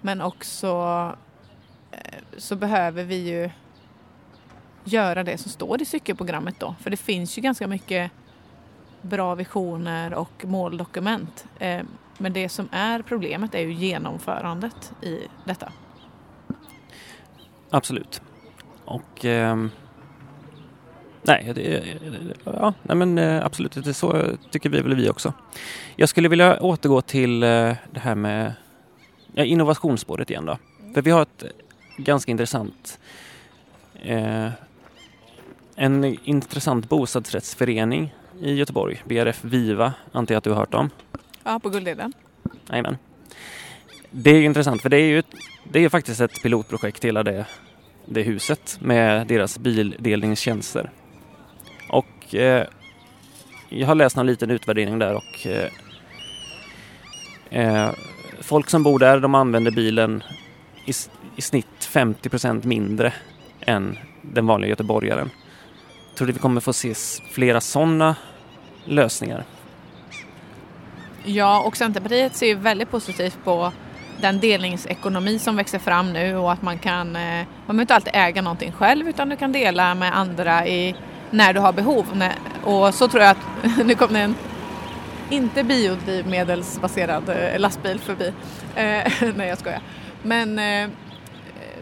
Men 0.00 0.20
också 0.20 0.68
eh, 1.90 1.98
så 2.36 2.56
behöver 2.56 3.04
vi 3.04 3.16
ju 3.16 3.50
göra 4.84 5.24
det 5.24 5.38
som 5.38 5.50
står 5.50 5.82
i 5.82 5.84
cykelprogrammet 5.84 6.60
då. 6.60 6.74
För 6.80 6.90
det 6.90 6.96
finns 6.96 7.38
ju 7.38 7.42
ganska 7.42 7.66
mycket 7.66 8.10
bra 9.02 9.34
visioner 9.34 10.14
och 10.14 10.44
måldokument. 10.44 11.44
Eh, 11.58 11.82
men 12.20 12.32
det 12.32 12.48
som 12.48 12.68
är 12.72 13.02
problemet 13.02 13.54
är 13.54 13.60
ju 13.60 13.72
genomförandet 13.72 14.92
i 15.02 15.18
detta. 15.44 15.72
Absolut. 17.70 18.22
Och 18.84 19.24
eh, 19.24 19.56
nej, 21.22 21.52
det, 21.54 21.84
ja, 22.44 22.74
nej 22.82 22.96
men 22.96 23.18
eh, 23.18 23.46
absolut, 23.46 23.72
det 23.72 23.94
så 23.94 24.24
tycker 24.50 24.70
vi 24.70 24.80
väl 24.80 24.94
vi 24.94 25.10
också. 25.10 25.32
Jag 25.96 26.08
skulle 26.08 26.28
vilja 26.28 26.60
återgå 26.60 27.00
till 27.00 27.42
eh, 27.42 27.48
det 27.90 28.00
här 28.00 28.14
med 28.14 28.52
ja, 29.32 29.44
innovationsspåret 29.44 30.30
igen 30.30 30.46
då. 30.46 30.58
För 30.94 31.02
vi 31.02 31.10
har 31.10 31.22
ett 31.22 31.44
ganska 31.96 32.30
intressant 32.30 32.98
eh, 34.02 34.48
en 35.74 36.04
intressant 36.24 36.88
bostadsrättsförening 36.88 38.14
i 38.40 38.54
Göteborg, 38.54 39.02
BRF 39.04 39.44
Viva, 39.44 39.92
antar 40.12 40.34
jag 40.34 40.38
att 40.38 40.44
du 40.44 40.50
har 40.50 40.56
hört 40.56 40.74
om? 40.74 40.90
Ja, 41.44 41.58
på 41.58 41.68
Guldheden. 41.68 42.12
Jajamän. 42.70 42.96
Det 44.10 44.30
är 44.30 44.42
intressant 44.42 44.82
för 44.82 44.88
det 44.88 44.96
är 44.96 45.06
ju 45.06 45.22
det 45.64 45.84
är 45.84 45.88
faktiskt 45.88 46.20
ett 46.20 46.42
pilotprojekt 46.42 47.04
hela 47.04 47.22
det, 47.22 47.46
det 48.06 48.22
huset 48.22 48.78
med 48.80 49.26
deras 49.26 49.58
bildelningstjänster. 49.58 50.90
Och 51.88 52.34
eh, 52.34 52.66
jag 53.68 53.86
har 53.86 53.94
läst 53.94 54.16
en 54.16 54.26
liten 54.26 54.50
utvärdering 54.50 54.98
där 54.98 55.14
och 55.14 55.46
eh, 55.46 55.70
eh, 57.50 57.90
folk 58.40 58.70
som 58.70 58.82
bor 58.82 58.98
där 58.98 59.20
de 59.20 59.34
använder 59.34 59.70
bilen 59.70 60.22
i, 60.86 60.92
i 61.36 61.42
snitt 61.42 61.66
50% 61.80 62.66
mindre 62.66 63.12
än 63.60 63.98
den 64.22 64.46
vanliga 64.46 64.68
göteborgaren. 64.68 65.30
Tror 66.16 66.26
du 66.26 66.32
vi 66.32 66.38
kommer 66.38 66.60
få 66.60 66.72
se 66.72 66.94
flera 67.32 67.60
sådana 67.60 68.16
lösningar? 68.84 69.44
Ja, 71.24 71.60
och 71.60 71.76
Centerpartiet 71.76 72.36
ser 72.36 72.54
väldigt 72.54 72.90
positivt 72.90 73.38
på 73.44 73.72
den 74.20 74.40
delningsekonomi 74.40 75.38
som 75.38 75.56
växer 75.56 75.78
fram 75.78 76.12
nu 76.12 76.36
och 76.36 76.52
att 76.52 76.62
man 76.62 76.78
kan, 76.78 77.16
eh, 77.16 77.46
man 77.66 77.66
behöver 77.66 77.80
inte 77.80 77.94
alltid 77.94 78.12
äga 78.14 78.42
någonting 78.42 78.72
själv 78.72 79.08
utan 79.08 79.28
du 79.28 79.36
kan 79.36 79.52
dela 79.52 79.94
med 79.94 80.16
andra 80.16 80.66
i, 80.66 80.94
när 81.30 81.52
du 81.52 81.60
har 81.60 81.72
behov. 81.72 82.24
Och 82.64 82.94
så 82.94 83.08
tror 83.08 83.22
jag 83.22 83.30
att, 83.30 83.46
nu 83.86 83.94
kom 83.94 84.12
det 84.12 84.20
en 84.20 84.34
inte 85.30 85.64
biodrivmedelsbaserad 85.64 87.28
eh, 87.28 87.58
lastbil 87.60 87.98
förbi. 87.98 88.32
Eh, 88.74 89.12
nej 89.36 89.48
jag 89.48 89.58
skojar. 89.58 89.80
Men 90.22 90.60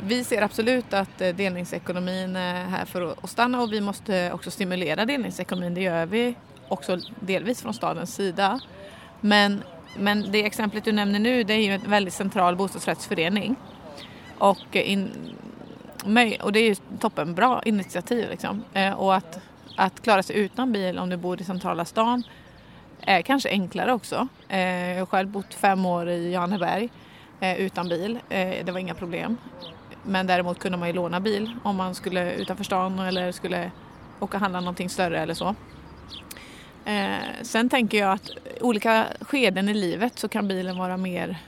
vi 0.00 0.24
ser 0.24 0.42
absolut 0.42 0.94
att 0.94 1.18
delningsekonomin 1.18 2.36
är 2.36 2.64
här 2.64 2.84
för 2.84 3.12
att 3.22 3.30
stanna 3.30 3.62
och 3.62 3.72
vi 3.72 3.80
måste 3.80 4.32
också 4.32 4.50
stimulera 4.50 5.04
delningsekonomin. 5.04 5.74
Det 5.74 5.80
gör 5.80 6.06
vi 6.06 6.34
också 6.68 6.98
delvis 7.20 7.62
från 7.62 7.74
stadens 7.74 8.14
sida. 8.14 8.60
Men, 9.20 9.62
men 9.96 10.32
det 10.32 10.46
exemplet 10.46 10.84
du 10.84 10.92
nämner 10.92 11.18
nu 11.18 11.42
det 11.42 11.54
är 11.54 11.62
ju 11.62 11.72
en 11.72 11.90
väldigt 11.90 12.14
central 12.14 12.56
bostadsrättsförening. 12.56 13.56
Och, 14.38 14.76
in, 14.76 15.10
och 16.42 16.52
det 16.52 16.60
är 16.60 16.68
ju 16.68 16.74
toppenbra 16.74 17.62
initiativ 17.64 18.30
liksom. 18.30 18.64
Eh, 18.72 18.92
och 18.92 19.14
att, 19.14 19.40
att 19.76 20.02
klara 20.02 20.22
sig 20.22 20.36
utan 20.36 20.72
bil 20.72 20.98
om 20.98 21.10
du 21.10 21.16
bor 21.16 21.40
i 21.40 21.44
centrala 21.44 21.84
stan 21.84 22.22
är 23.00 23.22
kanske 23.22 23.50
enklare 23.50 23.92
också. 23.92 24.28
Eh, 24.48 24.90
jag 24.90 24.98
har 24.98 25.06
själv 25.06 25.28
bott 25.28 25.54
fem 25.54 25.86
år 25.86 26.08
i 26.08 26.32
Johanneberg 26.34 26.88
eh, 27.40 27.60
utan 27.60 27.88
bil. 27.88 28.18
Det 28.28 28.72
var 28.72 28.78
inga 28.78 28.94
problem. 28.94 29.36
Men 30.02 30.26
däremot 30.26 30.58
kunde 30.58 30.78
man 30.78 30.88
ju 30.88 30.94
låna 30.94 31.20
bil 31.20 31.52
om 31.62 31.76
man 31.76 31.94
skulle 31.94 32.32
utanför 32.32 32.64
stan 32.64 32.98
eller 32.98 33.32
skulle 33.32 33.70
åka 34.20 34.36
och 34.36 34.40
handla 34.40 34.60
någonting 34.60 34.90
större 34.90 35.20
eller 35.20 35.34
så. 35.34 35.54
Eh, 36.88 37.42
sen 37.42 37.68
tänker 37.68 37.98
jag 37.98 38.12
att 38.12 38.30
olika 38.60 39.06
skeden 39.20 39.68
i 39.68 39.74
livet 39.74 40.18
så 40.18 40.28
kan 40.28 40.48
bilen 40.48 40.78
vara 40.78 40.96
mer 40.96 41.38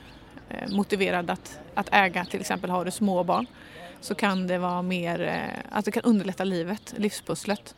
eh, 0.48 0.68
motiverad 0.68 1.30
att, 1.30 1.58
att 1.74 1.88
äga. 1.92 2.24
Till 2.24 2.40
exempel 2.40 2.70
har 2.70 2.84
du 2.84 2.90
småbarn 2.90 3.46
så 4.00 4.14
kan 4.14 4.46
det 4.46 4.58
vara 4.58 4.82
mer, 4.82 5.20
eh, 5.20 5.62
att 5.70 5.84
det 5.84 5.90
kan 5.90 6.02
underlätta 6.02 6.44
livet, 6.44 6.94
livspusslet 6.96 7.74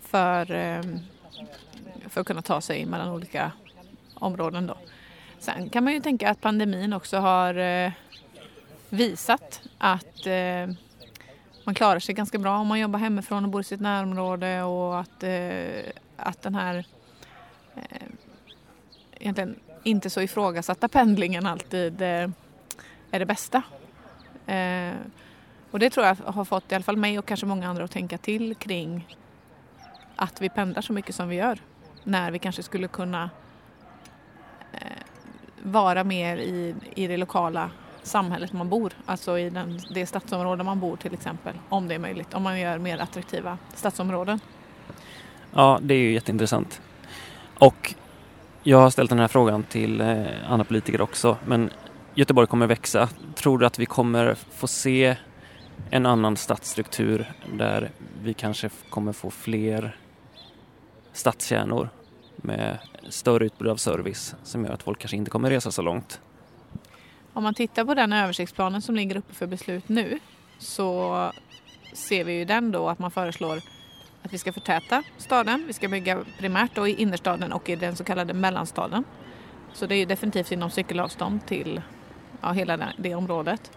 för, 0.00 0.52
eh, 0.52 0.82
för 2.08 2.20
att 2.20 2.26
kunna 2.26 2.42
ta 2.42 2.60
sig 2.60 2.86
mellan 2.86 3.08
olika 3.08 3.52
områden 4.14 4.66
då. 4.66 4.76
Sen 5.38 5.68
kan 5.68 5.84
man 5.84 5.92
ju 5.92 6.00
tänka 6.00 6.30
att 6.30 6.40
pandemin 6.40 6.92
också 6.92 7.16
har 7.16 7.54
eh, 7.54 7.92
visat 8.88 9.62
att 9.78 10.26
eh, 10.26 10.74
man 11.64 11.74
klarar 11.74 11.98
sig 11.98 12.14
ganska 12.14 12.38
bra 12.38 12.58
om 12.58 12.66
man 12.66 12.80
jobbar 12.80 12.98
hemifrån 12.98 13.44
och 13.44 13.50
bor 13.50 13.60
i 13.60 13.64
sitt 13.64 13.80
närområde 13.80 14.62
och 14.62 15.00
att, 15.00 15.22
eh, 15.22 15.92
att 16.16 16.42
den 16.42 16.54
här 16.54 16.84
eh, 17.76 18.06
egentligen 19.12 19.56
inte 19.82 20.10
så 20.10 20.20
ifrågasatta 20.20 20.88
pendlingen 20.88 21.46
alltid 21.46 22.02
eh, 22.02 22.28
är 23.10 23.18
det 23.18 23.26
bästa. 23.26 23.62
Eh, 24.46 24.92
och 25.70 25.78
det 25.78 25.90
tror 25.90 26.06
jag 26.06 26.16
har 26.24 26.44
fått 26.44 26.72
i 26.72 26.74
alla 26.74 26.84
fall 26.84 26.96
mig 26.96 27.18
och 27.18 27.26
kanske 27.26 27.46
många 27.46 27.68
andra 27.68 27.84
att 27.84 27.90
tänka 27.90 28.18
till 28.18 28.54
kring 28.54 29.16
att 30.16 30.40
vi 30.40 30.48
pendlar 30.48 30.82
så 30.82 30.92
mycket 30.92 31.14
som 31.14 31.28
vi 31.28 31.36
gör. 31.36 31.58
När 32.04 32.30
vi 32.30 32.38
kanske 32.38 32.62
skulle 32.62 32.88
kunna 32.88 33.30
eh, 34.72 34.78
vara 35.62 36.04
mer 36.04 36.36
i, 36.36 36.74
i 36.94 37.06
det 37.06 37.16
lokala 37.16 37.70
samhället 38.02 38.52
man 38.52 38.68
bor, 38.68 38.92
alltså 39.06 39.38
i 39.38 39.50
den, 39.50 39.80
det 39.94 40.06
stadsområde 40.06 40.64
man 40.64 40.80
bor 40.80 40.96
till 40.96 41.14
exempel, 41.14 41.54
om 41.68 41.88
det 41.88 41.94
är 41.94 41.98
möjligt, 41.98 42.34
om 42.34 42.42
man 42.42 42.60
gör 42.60 42.78
mer 42.78 42.98
attraktiva 42.98 43.58
stadsområden. 43.74 44.40
Ja, 45.52 45.78
det 45.82 45.94
är 45.94 45.98
ju 45.98 46.12
jätteintressant. 46.12 46.80
Och 47.58 47.94
jag 48.62 48.78
har 48.78 48.90
ställt 48.90 49.10
den 49.10 49.18
här 49.18 49.28
frågan 49.28 49.62
till 49.62 50.00
eh, 50.00 50.26
andra 50.48 50.64
politiker 50.64 51.00
också, 51.00 51.36
men 51.46 51.70
Göteborg 52.14 52.46
kommer 52.46 52.66
växa. 52.66 53.08
Tror 53.34 53.58
du 53.58 53.66
att 53.66 53.78
vi 53.78 53.86
kommer 53.86 54.34
få 54.34 54.66
se 54.66 55.16
en 55.90 56.06
annan 56.06 56.36
stadsstruktur 56.36 57.32
där 57.52 57.90
vi 58.22 58.34
kanske 58.34 58.70
kommer 58.90 59.12
få 59.12 59.30
fler 59.30 59.96
stadskärnor 61.12 61.88
med 62.36 62.78
större 63.08 63.44
utbud 63.44 63.68
av 63.68 63.76
service 63.76 64.34
som 64.42 64.64
gör 64.64 64.72
att 64.72 64.82
folk 64.82 64.98
kanske 64.98 65.16
inte 65.16 65.30
kommer 65.30 65.50
resa 65.50 65.70
så 65.70 65.82
långt? 65.82 66.20
Om 67.32 67.42
man 67.42 67.54
tittar 67.54 67.84
på 67.84 67.94
den 67.94 68.12
översiktsplanen 68.12 68.82
som 68.82 68.94
ligger 68.94 69.16
uppe 69.16 69.34
för 69.34 69.46
beslut 69.46 69.88
nu 69.88 70.18
så 70.58 71.32
ser 71.92 72.24
vi 72.24 72.32
ju 72.32 72.44
den 72.44 72.70
då 72.70 72.88
att 72.88 72.98
man 72.98 73.10
föreslår 73.10 73.60
att 74.24 74.32
vi 74.32 74.38
ska 74.38 74.52
förtäta 74.52 75.02
staden. 75.18 75.64
Vi 75.66 75.72
ska 75.72 75.88
bygga 75.88 76.24
primärt 76.38 76.74
då 76.74 76.88
i 76.88 76.94
innerstaden 76.94 77.52
och 77.52 77.68
i 77.68 77.76
den 77.76 77.96
så 77.96 78.04
kallade 78.04 78.34
mellanstaden. 78.34 79.04
Så 79.72 79.86
det 79.86 79.94
är 79.94 80.06
definitivt 80.06 80.52
inom 80.52 80.70
cykelavstånd 80.70 81.46
till 81.46 81.82
ja, 82.40 82.52
hela 82.52 82.92
det 82.96 83.14
området. 83.14 83.72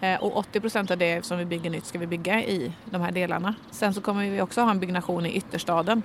Eh, 0.00 0.22
och 0.22 0.36
80 0.36 0.60
procent 0.60 0.90
av 0.90 0.98
det 0.98 1.24
som 1.24 1.38
vi 1.38 1.44
bygger 1.44 1.70
nytt 1.70 1.86
ska 1.86 1.98
vi 1.98 2.06
bygga 2.06 2.42
i 2.42 2.72
de 2.84 3.00
här 3.00 3.12
delarna. 3.12 3.54
Sen 3.70 3.94
så 3.94 4.00
kommer 4.00 4.30
vi 4.30 4.40
också 4.40 4.60
ha 4.60 4.70
en 4.70 4.80
byggnation 4.80 5.26
i 5.26 5.32
ytterstaden 5.32 6.02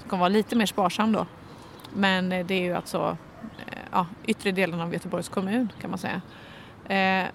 som 0.00 0.08
kommer 0.08 0.20
vara 0.20 0.28
lite 0.28 0.56
mer 0.56 0.66
sparsam 0.66 1.12
då. 1.12 1.26
Men 1.92 2.32
eh, 2.32 2.46
det 2.46 2.54
är 2.54 2.62
ju 2.62 2.74
alltså 2.74 3.16
eh, 3.66 3.78
ja, 3.92 4.06
yttre 4.26 4.52
delen 4.52 4.80
av 4.80 4.92
Göteborgs 4.92 5.28
kommun 5.28 5.72
kan 5.80 5.90
man 5.90 5.98
säga. 5.98 6.22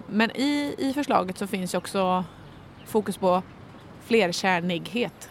Men 0.06 0.30
i, 0.30 0.74
i 0.78 0.92
förslaget 0.94 1.38
så 1.38 1.46
finns 1.46 1.74
ju 1.74 1.78
också 1.78 2.24
fokus 2.86 3.16
på 3.16 3.42
flerkärnighet. 4.00 5.30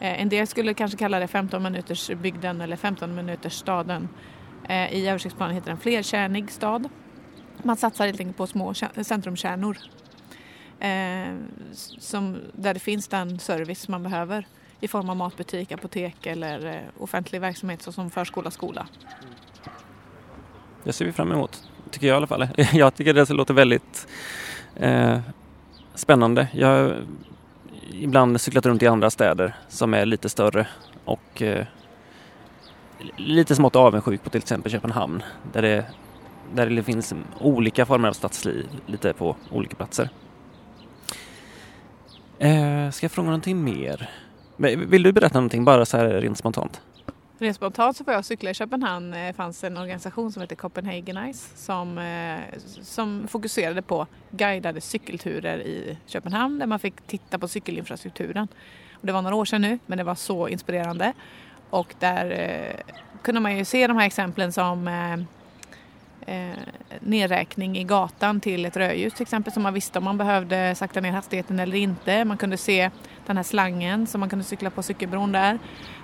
Eh, 0.00 0.20
en 0.20 0.28
del 0.28 0.46
skulle 0.46 0.74
kanske 0.74 0.98
kalla 0.98 1.18
det 1.18 1.28
15 1.28 1.62
minuters 1.62 2.10
bygden 2.10 2.60
eller 2.60 2.76
15 2.76 3.14
minuters 3.14 3.52
staden. 3.52 4.08
Eh, 4.68 4.94
I 4.94 5.08
översiktsplanen 5.08 5.54
heter 5.54 5.68
den 5.68 5.78
flerkärnig 5.78 6.50
stad. 6.50 6.88
Man 7.62 7.76
satsar 7.76 8.06
helt 8.06 8.20
enkelt 8.20 8.36
på 8.36 8.46
små 8.46 8.74
centrumkärnor 9.02 9.76
eh, 10.80 11.34
som, 11.98 12.36
där 12.52 12.74
det 12.74 12.80
finns 12.80 13.08
den 13.08 13.38
service 13.38 13.88
man 13.88 14.02
behöver 14.02 14.46
i 14.80 14.88
form 14.88 15.10
av 15.10 15.16
matbutik, 15.16 15.72
apotek 15.72 16.26
eller 16.26 16.82
offentlig 16.98 17.40
verksamhet 17.40 17.82
såsom 17.82 18.10
förskola, 18.10 18.50
skola. 18.50 18.86
Det 20.84 20.92
ser 20.92 21.04
vi 21.04 21.12
fram 21.12 21.32
emot, 21.32 21.64
tycker 21.90 22.06
jag 22.06 22.14
i 22.14 22.16
alla 22.16 22.26
fall. 22.26 22.48
Jag 22.72 22.94
tycker 22.94 23.14
det 23.14 23.30
låter 23.30 23.54
väldigt 23.54 24.06
eh, 24.76 25.18
spännande. 25.94 26.48
Jag 26.52 26.94
ibland 28.00 28.40
cyklat 28.40 28.66
runt 28.66 28.82
i 28.82 28.86
andra 28.86 29.10
städer 29.10 29.54
som 29.68 29.94
är 29.94 30.06
lite 30.06 30.28
större 30.28 30.66
och 31.04 31.42
eh, 31.42 31.66
lite 33.16 33.54
smått 33.54 33.76
avundsjuk 33.76 34.22
på 34.22 34.30
till 34.30 34.40
exempel 34.40 34.72
Köpenhamn 34.72 35.22
där 35.52 35.62
det, 35.62 35.84
där 36.54 36.70
det 36.70 36.82
finns 36.82 37.14
olika 37.40 37.86
former 37.86 38.08
av 38.08 38.12
stadsliv 38.12 38.66
lite 38.86 39.12
på 39.12 39.36
olika 39.50 39.76
platser. 39.76 40.10
Eh, 42.38 42.90
ska 42.90 43.04
jag 43.04 43.12
fråga 43.12 43.26
någonting 43.26 43.64
mer? 43.64 44.10
Vill 44.56 45.02
du 45.02 45.12
berätta 45.12 45.38
någonting 45.38 45.64
bara 45.64 45.84
så 45.84 45.96
här 45.96 46.08
rent 46.08 46.38
spontant? 46.38 46.80
Rent 47.38 47.56
spontant 47.56 47.96
så 47.96 48.04
får 48.04 48.14
jag 48.14 48.24
cykla 48.24 48.50
i 48.50 48.54
Köpenhamn. 48.54 49.10
Det 49.10 49.32
fanns 49.36 49.64
en 49.64 49.76
organisation 49.76 50.32
som 50.32 50.42
heter 50.42 50.56
Copenhagenize 50.56 51.56
som, 51.56 51.98
eh, 51.98 52.40
som 52.82 53.28
fokuserade 53.28 53.82
på 53.82 54.06
guidade 54.30 54.80
cykelturer 54.80 55.58
i 55.58 55.98
Köpenhamn 56.06 56.58
där 56.58 56.66
man 56.66 56.78
fick 56.78 57.00
titta 57.06 57.38
på 57.38 57.48
cykelinfrastrukturen. 57.48 58.48
Och 58.92 59.06
det 59.06 59.12
var 59.12 59.22
några 59.22 59.36
år 59.36 59.44
sedan 59.44 59.62
nu 59.62 59.78
men 59.86 59.98
det 59.98 60.04
var 60.04 60.14
så 60.14 60.48
inspirerande. 60.48 61.12
Och 61.70 61.94
där 61.98 62.30
eh, 62.30 62.94
kunde 63.22 63.40
man 63.40 63.56
ju 63.56 63.64
se 63.64 63.86
de 63.86 63.96
här 63.96 64.06
exemplen 64.06 64.52
som 64.52 64.88
eh, 64.88 65.12
eh, 66.36 66.56
nedräkning 67.00 67.78
i 67.78 67.84
gatan 67.84 68.40
till 68.40 68.64
ett 68.64 68.76
rödljus 68.76 69.14
till 69.14 69.22
exempel 69.22 69.52
så 69.52 69.60
man 69.60 69.74
visste 69.74 69.98
om 69.98 70.04
man 70.04 70.18
behövde 70.18 70.74
sakta 70.74 71.00
ner 71.00 71.12
hastigheten 71.12 71.60
eller 71.60 71.76
inte. 71.76 72.24
Man 72.24 72.36
kunde 72.36 72.56
se 72.56 72.90
den 73.26 73.36
här 73.36 73.44
slangen 73.44 74.06
som 74.06 74.20
man 74.20 74.28
kunde 74.28 74.44
cykla 74.44 74.70
på 74.70 74.82
cykelbron 74.82 75.32
där 75.32 75.58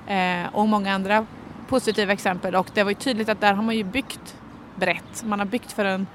eh, 0.07 0.55
och 0.55 0.69
många 0.69 0.95
andra 0.95 1.27
positiva 1.69 2.13
exempel 2.13 2.55
och 2.55 2.71
det 2.75 2.83
var 2.83 2.91
ju 2.91 2.95
tydligt 2.95 3.29
att 3.29 3.41
där 3.41 3.55
har 3.55 3.63
man 3.63 3.77
ju 3.77 3.85
byggt 3.85 4.37
brett. 4.77 5.25
Man 5.25 5.39
har 5.39 5.47
byggt 5.47 5.73
för 5.73 5.85
en 5.85 6.07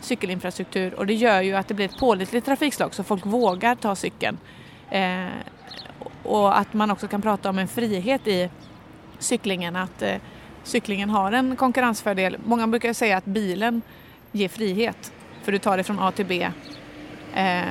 cykelinfrastruktur 0.00 0.94
och 0.94 1.06
det 1.06 1.14
gör 1.14 1.42
ju 1.42 1.54
att 1.54 1.68
det 1.68 1.74
blir 1.74 1.86
ett 1.86 1.98
pålitligt 1.98 2.46
trafikslag 2.46 2.94
så 2.94 3.04
folk 3.04 3.26
vågar 3.26 3.74
ta 3.74 3.96
cykeln. 3.96 4.38
Eh, 4.90 5.26
och 6.22 6.58
att 6.58 6.74
man 6.74 6.90
också 6.90 7.08
kan 7.08 7.22
prata 7.22 7.50
om 7.50 7.58
en 7.58 7.68
frihet 7.68 8.26
i 8.26 8.50
cyklingen. 9.18 9.76
Att 9.76 10.02
eh, 10.02 10.16
cyklingen 10.62 11.10
har 11.10 11.32
en 11.32 11.56
konkurrensfördel. 11.56 12.36
Många 12.44 12.66
brukar 12.66 12.92
säga 12.92 13.16
att 13.16 13.24
bilen 13.24 13.82
ger 14.32 14.48
frihet 14.48 15.12
för 15.42 15.52
du 15.52 15.58
tar 15.58 15.76
det 15.76 15.84
från 15.84 15.98
A 15.98 16.12
till 16.12 16.26
B. 16.26 16.50
Eh, 17.34 17.62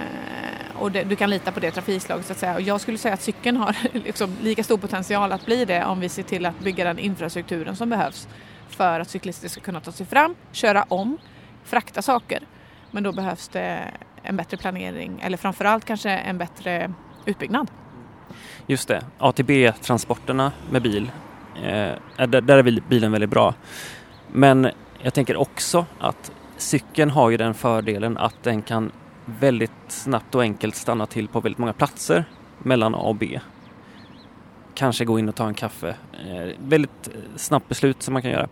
och 0.80 0.92
det, 0.92 1.04
du 1.04 1.16
kan 1.16 1.30
lita 1.30 1.52
på 1.52 1.60
det 1.60 1.72
trafikslaget 1.72 2.26
så 2.26 2.32
att 2.32 2.40
säga. 2.40 2.54
Och 2.54 2.62
jag 2.62 2.82
skulle 2.82 2.98
säga 2.98 3.14
att 3.14 3.22
cykeln 3.22 3.58
har 3.58 3.76
liksom 3.94 4.36
lika 4.42 4.64
stor 4.64 4.78
potential 4.78 5.32
att 5.32 5.46
bli 5.46 5.66
det 5.66 5.86
om 5.86 6.00
vi 6.00 6.10
ser 6.10 6.24
till 6.24 6.46
att 6.46 6.60
bygga 6.60 6.84
den 6.84 7.00
infrastrukturen 7.00 7.76
som 7.76 7.90
behövs 7.90 8.28
för 8.70 9.00
att 9.00 9.10
cyklister 9.10 9.50
ska 9.50 9.62
kunna 9.62 9.80
ta 9.80 9.92
sig 9.92 10.06
fram, 10.06 10.36
köra 10.52 10.84
om, 10.84 11.18
frakta 11.64 12.02
saker. 12.02 12.44
Men 12.92 13.04
då 13.04 13.12
behövs 13.12 13.48
det 13.48 13.80
en 14.24 14.38
bättre 14.38 14.58
planering 14.58 15.20
eller 15.22 15.38
framförallt 15.38 15.86
kanske 15.86 16.10
en 16.10 16.38
bättre 16.38 16.94
utbyggnad. 17.26 17.72
Just 18.68 18.88
det, 18.88 19.06
ATB-transporterna 19.20 20.52
med 20.72 20.82
bil, 20.82 21.12
eh, 21.64 21.92
eh, 21.92 21.98
där, 22.28 22.42
där 22.42 22.58
är 22.58 22.82
bilen 22.90 23.12
väldigt 23.12 23.30
bra. 23.30 23.54
Men 24.32 24.70
jag 25.02 25.14
tänker 25.14 25.36
också 25.36 25.86
att 26.00 26.32
cykeln 26.58 27.10
har 27.10 27.30
ju 27.30 27.38
den 27.38 27.54
fördelen 27.54 28.18
att 28.18 28.44
den 28.44 28.62
kan 28.62 28.92
väldigt 29.26 29.72
snabbt 29.88 30.36
och 30.36 30.42
enkelt 30.42 30.76
stanna 30.76 31.06
till 31.06 31.28
på 31.28 31.40
väldigt 31.40 31.58
många 31.60 31.74
platser 31.74 32.26
mellan 32.60 32.96
A 32.96 32.98
och 32.98 33.16
B. 33.16 33.40
Kanske 34.74 35.06
gå 35.06 35.20
in 35.20 35.30
och 35.30 35.36
ta 35.36 35.48
en 35.48 35.54
kaffe. 35.54 35.96
Eh, 36.28 36.56
väldigt 36.60 37.08
eh, 37.08 37.14
snabbt 37.36 37.70
beslut 37.70 38.04
som 38.04 38.14
man 38.14 38.22
kan 38.22 38.32
göra. 38.32 38.48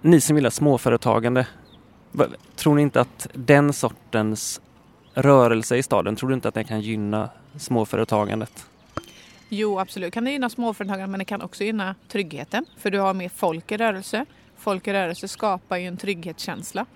Ni 0.00 0.20
som 0.20 0.36
gillar 0.36 0.50
småföretagande, 0.50 1.46
tror 2.56 2.74
ni 2.74 2.82
inte 2.82 3.00
att 3.00 3.26
den 3.32 3.72
sortens 3.72 4.60
rörelse 5.14 5.76
i 5.76 5.82
staden, 5.82 6.16
tror 6.16 6.28
du 6.28 6.34
inte 6.34 6.48
att 6.48 6.54
den 6.54 6.64
kan 6.64 6.80
gynna 6.80 7.30
småföretagandet? 7.56 8.66
Jo, 9.48 9.78
absolut 9.78 10.14
kan 10.14 10.24
det 10.24 10.30
gynna 10.30 10.50
småföretagandet 10.50 11.10
men 11.10 11.18
det 11.18 11.24
kan 11.24 11.42
också 11.42 11.64
gynna 11.64 11.94
tryggheten 12.08 12.66
för 12.78 12.90
du 12.90 12.98
har 12.98 13.14
mer 13.14 13.28
folk 13.28 13.72
i 13.72 13.76
rörelse. 13.76 14.24
Folk 14.56 14.86
i 14.86 14.92
rörelse 14.92 15.28
skapar 15.28 15.76
ju 15.76 15.86
en 15.86 15.96
trygghetskänsla 15.96 16.86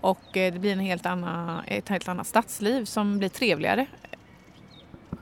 och 0.00 0.36
eh, 0.36 0.52
det 0.52 0.58
blir 0.58 0.72
en 0.72 0.80
helt 0.80 1.06
annan, 1.06 1.64
ett 1.66 1.88
helt 1.88 2.08
annat 2.08 2.26
stadsliv 2.26 2.84
som 2.84 3.18
blir 3.18 3.28
trevligare. 3.28 3.86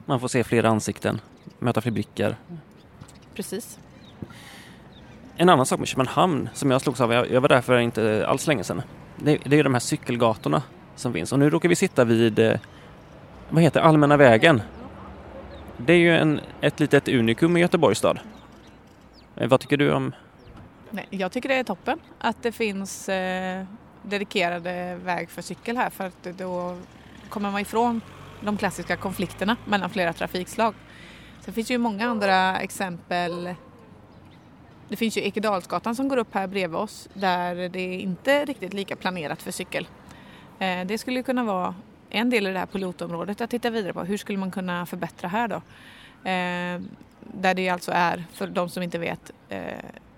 Man 0.05 0.21
får 0.21 0.29
se 0.29 0.45
fler 0.45 0.65
ansikten, 0.65 1.21
möta 1.59 1.81
fler 1.81 1.93
blickar. 1.93 2.37
Precis. 3.35 3.79
En 5.37 5.49
annan 5.49 5.67
sak 5.67 5.79
med 5.79 5.89
Köpenhamn 5.89 6.49
som 6.55 6.71
jag 6.71 6.81
slogs 6.81 7.01
av, 7.01 7.13
jag 7.13 7.41
var 7.41 7.49
där 7.49 7.61
för 7.61 7.79
inte 7.79 8.27
alls 8.27 8.47
länge 8.47 8.65
sedan. 8.65 8.83
Det, 9.17 9.39
det 9.45 9.59
är 9.59 9.65
de 9.65 9.75
här 9.75 9.81
cykelgatorna 9.81 10.63
som 10.97 11.13
finns 11.13 11.33
och 11.33 11.39
nu 11.39 11.51
råkar 11.51 11.69
vi 11.69 11.77
sitta 11.77 12.05
vid, 12.05 12.39
eh, 12.39 12.61
vad 13.49 13.63
heter 13.63 13.81
Allmänna 13.81 14.17
vägen. 14.17 14.63
Det 15.77 15.93
är 15.93 15.99
ju 15.99 16.17
en, 16.17 16.41
ett 16.61 16.81
litet 16.81 17.09
unikum 17.09 17.57
i 17.57 17.61
Göteborgs 17.61 17.99
stad. 17.99 18.19
Eh, 19.37 19.49
vad 19.49 19.61
tycker 19.61 19.77
du 19.77 19.93
om? 19.93 20.15
Nej, 20.91 21.07
jag 21.11 21.33
tycker 21.33 21.49
det 21.49 21.55
är 21.55 21.65
toppen 21.65 21.99
att 22.19 22.43
det 22.43 22.53
finns 22.53 23.09
eh, 23.09 23.65
dedikerade 24.09 24.95
väg 25.05 25.31
för 25.31 25.43
cykel 25.43 25.77
här 25.77 25.91
för 25.91 26.07
att 26.07 26.23
då 26.23 26.77
kommer 27.29 27.51
man 27.51 27.61
ifrån 27.61 28.01
de 28.41 28.57
klassiska 28.57 28.97
konflikterna 28.97 29.57
mellan 29.65 29.91
flera 29.91 30.13
trafikslag. 30.13 30.75
Sen 31.41 31.55
finns 31.55 31.71
ju 31.71 31.79
många 31.79 32.07
andra 32.07 32.61
exempel. 32.61 33.55
Det 34.89 34.97
finns 34.97 35.17
ju 35.17 35.21
Ekedalsgatan 35.21 35.95
som 35.95 36.09
går 36.09 36.17
upp 36.17 36.35
här 36.35 36.47
bredvid 36.47 36.77
oss 36.77 37.09
där 37.15 37.69
det 37.69 37.81
är 37.81 37.99
inte 37.99 38.45
riktigt 38.45 38.75
lika 38.75 38.97
planerat 38.97 39.43
för 39.43 39.53
cykel. 39.53 39.89
Eh, 40.59 40.87
det 40.87 40.99
skulle 40.99 41.23
kunna 41.23 41.45
vara 41.45 41.75
en 42.11 42.31
del 42.31 42.47
i 42.47 42.53
det 42.53 42.59
här 42.59 42.67
pilotområdet 42.67 43.41
att 43.41 43.51
titta 43.51 43.71
vidare 43.71 43.93
på. 43.93 44.05
Hur 44.05 44.17
skulle 44.17 44.39
man 44.39 44.51
kunna 44.51 44.87
förbättra 44.87 45.29
här 45.29 45.49
då? 45.49 45.57
Eh, 46.31 46.81
där 47.21 47.55
det 47.55 47.69
alltså 47.69 47.93
är, 47.95 48.25
för 48.33 48.47
de 48.47 48.69
som 48.69 48.83
inte 48.83 48.99
vet, 48.99 49.31
eh, 49.49 49.61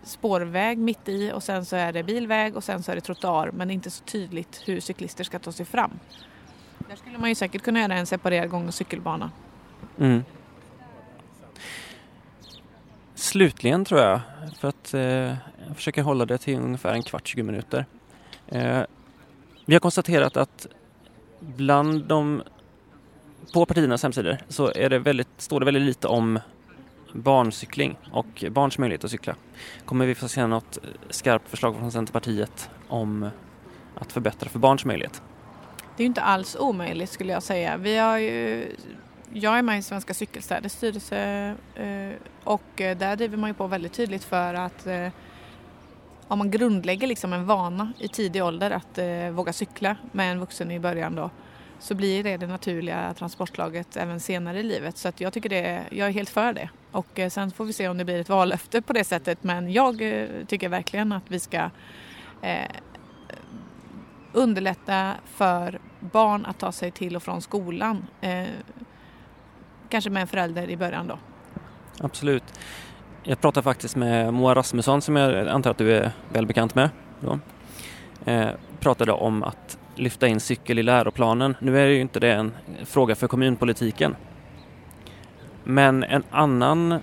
spårväg 0.03 0.79
mitt 0.79 1.09
i 1.09 1.33
och 1.33 1.43
sen 1.43 1.65
så 1.65 1.77
är 1.77 1.93
det 1.93 2.03
bilväg 2.03 2.57
och 2.57 2.65
sen 2.65 2.83
så 2.83 2.93
är 2.93 2.97
det 2.97 3.01
trottoar 3.01 3.51
men 3.51 3.69
det 3.69 3.73
är 3.73 3.75
inte 3.75 3.91
så 3.91 4.05
tydligt 4.05 4.63
hur 4.65 4.81
cyklister 4.81 5.25
ska 5.25 5.39
ta 5.39 5.53
sig 5.53 5.67
fram. 5.67 5.91
Där 6.89 6.97
skulle 6.97 7.19
man 7.19 7.29
ju 7.29 7.35
säkert 7.35 7.63
kunna 7.63 7.81
göra 7.81 7.95
en 7.95 8.07
separerad 8.07 8.51
gång 8.51 8.69
och 8.69 8.75
cykelbana. 8.75 9.31
Mm. 9.99 10.25
Slutligen 13.15 13.85
tror 13.85 14.01
jag, 14.01 14.21
för 14.59 14.69
att 14.69 14.95
eh, 14.95 15.01
jag 15.67 15.77
försöker 15.77 16.03
hålla 16.03 16.27
det 16.27 16.39
till 16.39 16.57
ungefär 16.59 16.93
en 16.93 17.03
kvart, 17.03 17.29
20 17.29 17.43
minuter. 17.43 17.87
Eh, 18.47 18.81
vi 19.67 19.75
har 19.75 19.81
konstaterat 19.81 20.37
att 20.37 20.67
bland 21.41 22.05
de 22.05 22.43
på 23.53 23.67
partiernas 23.67 24.03
hemsidor 24.03 24.39
så 24.49 24.73
är 24.73 24.91
det 24.91 24.99
väldigt, 24.99 25.29
står 25.37 25.61
det 25.61 25.67
väldigt 25.67 25.83
lite 25.83 26.09
om 26.09 26.39
barncykling 27.13 27.97
och 28.13 28.45
barns 28.51 28.79
möjlighet 28.79 29.05
att 29.05 29.11
cykla. 29.11 29.35
Kommer 29.85 30.07
vi 30.07 30.15
få 30.15 30.29
se 30.29 30.47
något 30.47 30.79
skarpt 31.11 31.49
förslag 31.49 31.77
från 31.77 31.93
Centerpartiet 31.93 32.71
om 32.89 33.31
att 33.95 34.13
förbättra 34.13 34.49
för 34.49 34.59
barns 34.59 34.85
möjlighet? 34.85 35.23
Det 35.97 36.03
är 36.03 36.05
ju 36.05 36.09
inte 36.09 36.23
alls 36.23 36.57
omöjligt 36.61 37.11
skulle 37.11 37.33
jag 37.33 37.43
säga. 37.43 37.77
Vi 37.77 37.97
har 37.97 38.19
ju, 38.19 38.67
jag 39.33 39.59
är 39.59 39.63
med 39.63 39.79
i 39.79 39.83
Svenska 39.83 40.15
cykelstäders 40.15 40.73
styrelse 40.73 41.55
eh, 41.75 42.13
och 42.45 42.81
eh, 42.81 42.99
där 42.99 43.17
driver 43.17 43.37
man 43.37 43.51
ju 43.51 43.55
på 43.55 43.67
väldigt 43.67 43.93
tydligt 43.93 44.25
för 44.25 44.55
att 44.55 44.87
eh, 44.87 45.09
om 46.29 46.39
man 46.39 46.51
grundlägger 46.51 47.07
liksom 47.07 47.33
en 47.33 47.47
vana 47.47 47.93
i 47.99 48.09
tidig 48.09 48.45
ålder 48.45 48.71
att 48.71 48.99
våga 49.35 49.53
cykla 49.53 49.97
med 50.13 50.33
en 50.33 50.41
vuxen 50.41 50.71
i 50.71 50.81
början 50.81 51.15
då 51.15 51.31
så 51.79 51.95
blir 51.95 52.25
det 52.25 52.37
det 52.37 52.47
naturliga 52.47 53.15
transportslaget 53.15 53.97
även 53.97 54.21
senare 54.21 54.61
i 54.61 54.63
livet. 54.63 54.97
Så 54.97 55.09
att 55.09 55.21
jag, 55.21 55.33
tycker 55.33 55.49
det, 55.49 55.83
jag 55.91 56.09
är 56.09 56.13
helt 56.13 56.31
för 56.31 56.53
det. 56.53 56.71
Och 56.93 57.19
eh, 57.19 57.29
sen 57.29 57.51
får 57.51 57.65
vi 57.65 57.73
se 57.73 57.89
om 57.89 57.99
det 57.99 58.05
blir 58.05 58.21
ett 58.21 58.29
vallöfte 58.29 58.83
på 58.83 58.93
det 58.93 59.05
sättet. 59.05 59.45
Men 59.45 59.73
jag 59.73 60.03
eh, 60.03 60.29
tycker 60.47 60.69
verkligen 60.69 61.13
att 61.13 61.25
vi 61.29 61.41
ska 61.41 61.71
eh, 62.43 62.71
underlätta 64.33 65.15
för 65.25 65.79
barn 66.01 66.47
att 66.47 66.59
ta 66.59 66.73
sig 66.73 66.91
till 66.91 67.17
och 67.17 67.23
från 67.23 67.43
skolan. 67.43 68.07
Eh, 68.21 68.45
kanske 69.89 70.11
med 70.11 70.21
en 70.21 70.29
förälder 70.29 70.71
i 70.71 70.77
början 70.77 71.07
då. 71.07 71.19
Absolut. 72.01 72.45
Jag 73.23 73.41
pratade 73.41 73.65
faktiskt 73.65 73.97
med 73.97 74.35
Moa 74.35 74.55
Rasmusson 74.55 75.03
som 75.03 75.17
jag 75.17 75.49
antar 75.49 75.71
att 75.71 75.79
du 75.79 75.93
är 75.97 76.13
väl 76.33 76.47
bekant 76.47 76.75
med. 76.75 76.91
Då. 77.21 77.39
Eh, 78.25 78.49
pratade 78.81 79.13
om 79.13 79.43
att 79.43 79.79
lyfta 79.95 80.29
in 80.29 80.41
cykel 80.41 80.79
i 80.79 80.83
läroplanen. 80.83 81.57
Nu 81.61 81.79
är 81.81 81.87
ju 81.87 82.01
inte 82.01 82.21
det 82.21 82.33
en 82.33 82.53
fråga 82.85 83.15
för 83.15 83.29
kommunpolitiken. 83.29 84.17
Men 85.71 86.05
en 86.05 86.25
annan 86.31 86.99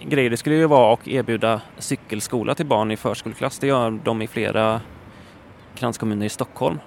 grej 0.00 0.28
det 0.28 0.36
skulle 0.36 0.54
ju 0.54 0.66
vara 0.66 0.94
att 0.94 1.08
erbjuda 1.08 1.60
cykelskola 1.78 2.54
till 2.54 2.66
barn 2.66 2.90
i 2.90 2.96
förskoleklass. 2.96 3.58
Det 3.58 3.66
gör 3.66 3.90
de 4.04 4.22
i 4.22 4.26
flera 4.26 4.80
kranskommuner 5.74 6.26
i 6.26 6.28
Stockholm. 6.28 6.78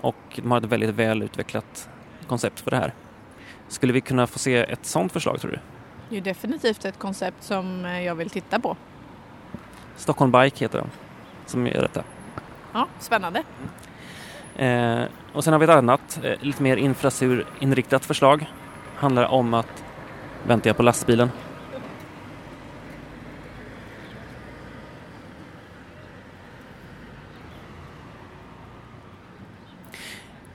Och 0.00 0.16
de 0.36 0.50
har 0.50 0.58
ett 0.58 0.64
väldigt 0.64 0.90
välutvecklat 0.90 1.88
koncept 2.26 2.60
för 2.60 2.70
det 2.70 2.76
här. 2.76 2.94
Skulle 3.68 3.92
vi 3.92 4.00
kunna 4.00 4.26
få 4.26 4.38
se 4.38 4.56
ett 4.56 4.86
sådant 4.86 5.12
förslag 5.12 5.40
tror 5.40 5.50
du? 5.50 5.58
Det 6.10 6.16
är 6.16 6.20
definitivt 6.20 6.84
ett 6.84 6.98
koncept 6.98 7.42
som 7.42 7.84
jag 7.84 8.14
vill 8.14 8.30
titta 8.30 8.60
på. 8.60 8.76
Stockholm 9.96 10.32
Bike 10.32 10.64
heter 10.64 10.78
de 10.78 10.88
som 11.46 11.66
gör 11.66 11.82
detta. 11.82 12.04
Ja, 12.72 12.88
spännande. 12.98 13.42
Eh, 14.56 15.02
och 15.32 15.44
sen 15.44 15.52
har 15.52 15.60
vi 15.60 15.64
ett 15.64 15.70
annat, 15.70 16.20
eh, 16.22 16.32
lite 16.40 16.62
mer 16.62 16.76
infrastrukturinriktat 16.76 18.04
förslag. 18.04 18.46
Handlar 18.96 19.24
om 19.24 19.54
att, 19.54 19.83
väntar 20.46 20.70
jag 20.70 20.76
på 20.76 20.82
lastbilen. 20.82 21.30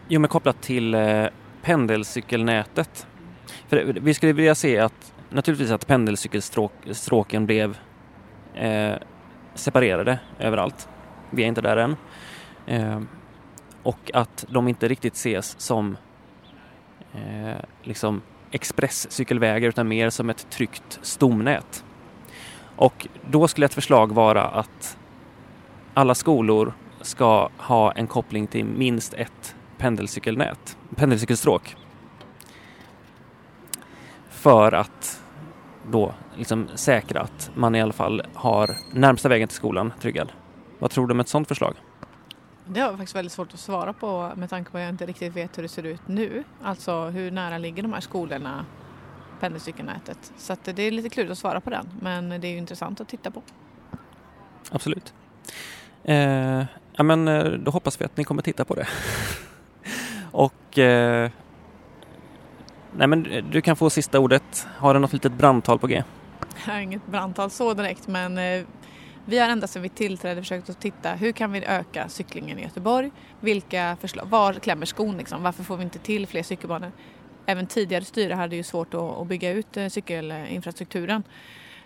Jo, 0.08 0.20
men 0.20 0.28
kopplat 0.28 0.62
till 0.62 0.94
eh, 0.94 1.26
pendelcykelnätet. 1.62 3.08
För 3.68 3.78
vi 3.86 4.14
skulle 4.14 4.34
vilja 4.34 4.56
se 4.56 4.80
att 4.80 5.14
naturligtvis 5.30 5.72
att 5.72 5.88
pendelcykelstråken 5.88 7.46
blev 7.46 7.78
eh, 8.54 8.96
separerade 9.56 10.20
överallt. 10.40 10.90
Vi 11.30 11.44
är 11.44 11.48
inte 11.48 11.62
där 11.62 11.78
än. 11.78 11.96
Eh, 12.66 13.02
och 13.84 14.12
att 14.14 14.46
de 14.50 14.68
inte 14.68 14.88
riktigt 14.88 15.14
ses 15.14 15.60
som 15.60 15.98
eh, 17.14 17.58
liksom 17.84 18.22
expresscykelvägar 18.52 19.70
utan 19.70 19.88
mer 19.88 20.10
som 20.10 20.30
ett 20.30 20.50
tryggt 20.50 21.00
stomnät. 21.02 21.84
Och 22.76 23.08
då 23.30 23.48
skulle 23.48 23.66
ett 23.66 23.74
förslag 23.74 24.14
vara 24.14 24.44
att 24.44 24.98
alla 25.94 26.16
skolor 26.16 26.74
ska 27.02 27.50
ha 27.58 27.92
en 27.92 28.08
koppling 28.08 28.48
till 28.48 28.66
minst 28.66 29.14
ett 29.14 29.56
pendelcykelnät, 29.78 30.78
pendelcykelstråk. 30.96 31.76
För 34.30 34.72
att 34.72 35.22
då 35.88 36.14
liksom 36.36 36.68
säkra 36.76 37.22
att 37.22 37.52
man 37.56 37.76
i 37.76 37.82
alla 37.82 37.94
fall 37.94 38.22
har 38.34 38.78
närmsta 38.92 39.30
vägen 39.30 39.48
till 39.48 39.58
skolan 39.58 39.94
tryggad. 40.02 40.32
Vad 40.80 40.92
tror 40.92 41.08
du 41.08 41.12
om 41.12 41.20
ett 41.20 41.28
sådant 41.28 41.48
förslag? 41.48 41.76
Det 42.72 42.80
har 42.80 42.90
faktiskt 42.92 43.16
väldigt 43.16 43.32
svårt 43.32 43.54
att 43.54 43.60
svara 43.60 43.94
på 43.94 44.32
med 44.36 44.50
tanke 44.50 44.72
på 44.72 44.78
att 44.78 44.82
jag 44.82 44.90
inte 44.90 45.06
riktigt 45.06 45.36
vet 45.36 45.58
hur 45.58 45.64
det 45.64 45.70
ser 45.70 45.84
ut 45.84 46.08
nu. 46.08 46.44
Alltså 46.62 47.06
hur 47.06 47.32
nära 47.32 47.58
ligger 47.58 47.84
de 47.84 47.94
här 47.94 48.02
skolorna 48.02 48.66
pendelcykelnätet. 49.40 50.34
Så 50.38 50.56
det 50.64 50.84
är 50.84 50.92
lite 50.92 51.10
klurigt 51.10 51.32
att 51.32 51.38
svara 51.38 51.62
på 51.62 51.70
den 51.70 51.90
men 52.02 52.30
det 52.30 52.48
är 52.48 52.52
ju 52.52 52.58
intressant 52.58 53.02
att 53.02 53.08
titta 53.08 53.32
på. 53.32 53.42
Absolut. 54.72 55.14
Eh, 56.04 56.64
ja, 56.94 57.04
men 57.04 57.28
eh, 57.28 57.44
då 57.44 57.72
hoppas 57.72 58.02
vi 58.02 58.06
att 58.06 58.18
ni 58.18 58.24
kommer 58.24 58.42
titta 58.42 58.66
på 58.66 58.76
det. 58.76 58.88
Och 60.32 60.80
eh, 60.80 61.32
nej, 62.96 63.08
men 63.08 63.24
du 63.52 63.62
kan 63.62 63.76
få 63.76 63.90
sista 63.90 64.20
ordet. 64.20 64.68
Har 64.78 64.94
du 64.94 65.00
något 65.00 65.14
litet 65.14 65.34
brandtal 65.34 65.80
på 65.80 65.88
G? 65.88 66.04
Jag 66.66 66.74
har 66.74 66.80
inget 66.80 67.08
brandtal 67.08 67.50
så 67.50 67.74
direkt 67.74 68.08
men 68.08 68.38
eh, 68.38 68.66
vi 69.30 69.40
har 69.40 69.50
ända 69.50 69.68
sedan 69.68 69.82
vi 69.82 69.90
tillträdde 69.90 70.42
försökt 70.42 70.70
att 70.70 70.82
titta 70.82 71.14
hur 71.14 71.32
kan 71.32 71.52
vi 71.52 71.66
öka 71.66 72.10
cyklingen 72.10 72.60
i 72.60 72.62
Göteborg? 72.62 73.12
Vilka 73.40 73.98
förslag? 74.02 74.26
Var 74.26 74.54
klämmer 74.54 74.86
skon 74.86 75.18
liksom? 75.18 75.44
Varför 75.44 75.64
får 75.64 75.78
vi 75.78 75.84
inte 75.84 76.00
till 76.00 76.28
fler 76.28 76.44
cykelbanor? 76.44 76.92
Även 77.46 77.68
tidigare 77.68 78.04
styre 78.04 78.34
hade 78.34 78.56
ju 78.56 78.64
svårt 78.64 78.94
att, 78.94 79.28
bygga 79.28 79.52
ut 79.52 79.78
eh, 79.78 79.88
cykelinfrastrukturen. 79.88 81.24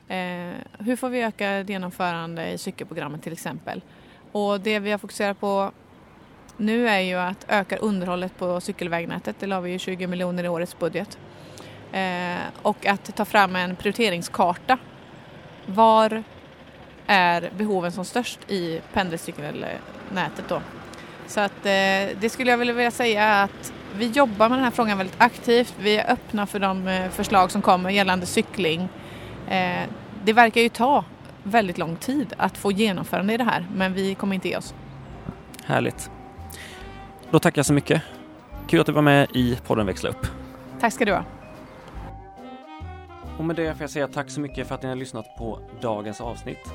Eh, 0.08 0.54
hur 0.80 0.96
får 0.96 1.10
vi 1.10 1.22
öka 1.22 1.62
genomförande 1.62 2.52
i 2.52 2.58
cykelprogrammet 2.58 3.24
till 3.24 3.34
exempel? 3.34 3.82
Och 4.32 4.60
det 4.60 4.80
vi 4.80 4.92
har 4.92 4.98
fokuserat 4.98 5.40
på 5.40 5.72
nu 6.58 6.90
är 6.90 7.00
ju 7.00 7.16
att 7.16 7.46
öka 7.48 7.78
underhållet 7.78 8.38
på 8.38 8.62
cykelvägnätet. 8.62 9.36
Det 9.40 9.48
la 9.48 9.60
vi 9.60 9.72
ju 9.72 9.80
20 9.80 10.08
miljoner 10.08 10.44
i 10.44 10.50
årets 10.50 10.80
budget. 10.80 11.18
Eh, 11.92 12.38
och 12.62 12.86
att 12.86 13.16
ta 13.16 13.26
fram 13.26 13.56
en 13.56 13.76
prioriteringskarta. 13.76 14.78
Var 15.66 16.24
är 17.08 17.50
behoven 17.58 17.92
som 17.92 18.06
störst 18.06 18.40
i 18.52 18.82
pendelcykelnätet 18.94 20.46
då? 20.48 20.62
Så 21.28 21.40
att 21.40 21.66
eh, 21.66 22.18
det 22.20 22.32
skulle 22.32 22.52
jag 22.52 22.58
vilja 22.58 22.92
säga 22.92 23.42
att 23.42 23.74
vi 23.96 24.08
jobbar 24.08 24.50
med 24.50 24.58
den 24.58 24.64
här 24.64 24.72
frågan 24.72 24.98
väldigt 24.98 25.22
aktivt. 25.22 25.76
Vi 25.80 25.98
är 25.98 26.12
öppna 26.12 26.46
för 26.46 26.60
de 26.60 26.88
eh, 26.88 27.10
förslag 27.10 27.52
som 27.52 27.62
kommer 27.62 27.90
gällande 27.90 28.26
cykling. 28.26 28.90
Eh, 29.50 29.84
det 30.24 30.34
verkar 30.34 30.62
ju 30.62 30.70
ta 30.70 31.06
väldigt 31.44 31.78
lång 31.78 31.96
tid 31.96 32.34
att 32.38 32.58
få 32.58 32.72
genomförande 32.72 33.34
i 33.34 33.38
det 33.38 33.44
här 33.44 33.66
men 33.76 33.94
vi 33.94 34.16
kommer 34.16 34.36
inte 34.36 34.50
ge 34.50 34.58
oss. 34.58 34.74
Härligt. 35.66 36.10
Då 37.32 37.40
tackar 37.40 37.60
jag 37.60 37.66
så 37.66 37.74
mycket. 37.74 38.02
Kul 38.68 38.80
att 38.80 38.86
du 38.86 38.92
var 38.92 39.02
med 39.02 39.28
i 39.34 39.60
podden 39.68 39.86
Växla 39.86 40.10
upp. 40.10 40.28
Tack 40.80 40.94
ska 40.94 41.06
du 41.06 41.14
ha. 41.14 41.24
Och 43.38 43.46
med 43.46 43.56
det 43.56 43.74
får 43.74 43.82
jag 43.82 43.90
säga 43.90 44.08
tack 44.08 44.30
så 44.30 44.40
mycket 44.40 44.68
för 44.68 44.76
att 44.76 44.84
ni 44.84 44.90
har 44.90 44.96
lyssnat 44.96 45.26
på 45.38 45.60
dagens 45.82 46.22
avsnitt. 46.22 46.74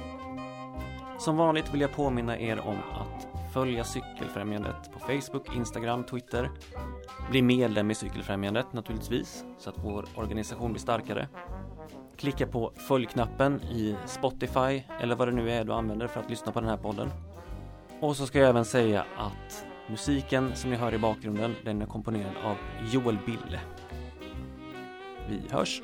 Som 1.19 1.37
vanligt 1.37 1.75
vill 1.75 1.81
jag 1.81 1.93
påminna 1.93 2.39
er 2.39 2.61
om 2.61 2.77
att 2.93 3.29
följa 3.53 3.85
Cykelfrämjandet 3.85 4.93
på 4.93 4.99
Facebook, 4.99 5.57
Instagram, 5.57 6.05
Twitter. 6.05 6.51
Bli 7.31 7.43
medlem 7.43 7.91
i 7.91 7.95
Cykelfrämjandet 7.95 8.73
naturligtvis, 8.73 9.45
så 9.59 9.71
att 9.71 9.77
vår 9.79 10.05
organisation 10.15 10.73
blir 10.73 10.81
starkare. 10.81 11.29
Klicka 12.17 12.47
på 12.47 12.73
följknappen 12.89 13.61
i 13.61 13.97
Spotify 14.07 14.83
eller 15.01 15.15
vad 15.15 15.29
det 15.29 15.35
nu 15.35 15.51
är 15.51 15.65
du 15.65 15.73
använder 15.73 16.07
för 16.07 16.21
att 16.21 16.31
lyssna 16.31 16.53
på 16.53 16.61
den 16.61 16.69
här 16.69 16.77
podden. 16.77 17.11
Och 18.01 18.17
så 18.17 18.27
ska 18.27 18.39
jag 18.39 18.49
även 18.49 18.65
säga 18.65 19.05
att 19.17 19.65
musiken 19.91 20.57
som 20.57 20.71
ni 20.71 20.77
hör 20.77 20.95
i 20.95 20.99
bakgrunden, 20.99 21.55
den 21.65 21.83
är 21.83 21.87
komponerad 21.87 22.37
av 22.45 22.57
Joel 22.93 23.19
Bille. 23.27 23.61
Vi 25.29 25.41
hörs! 25.51 25.83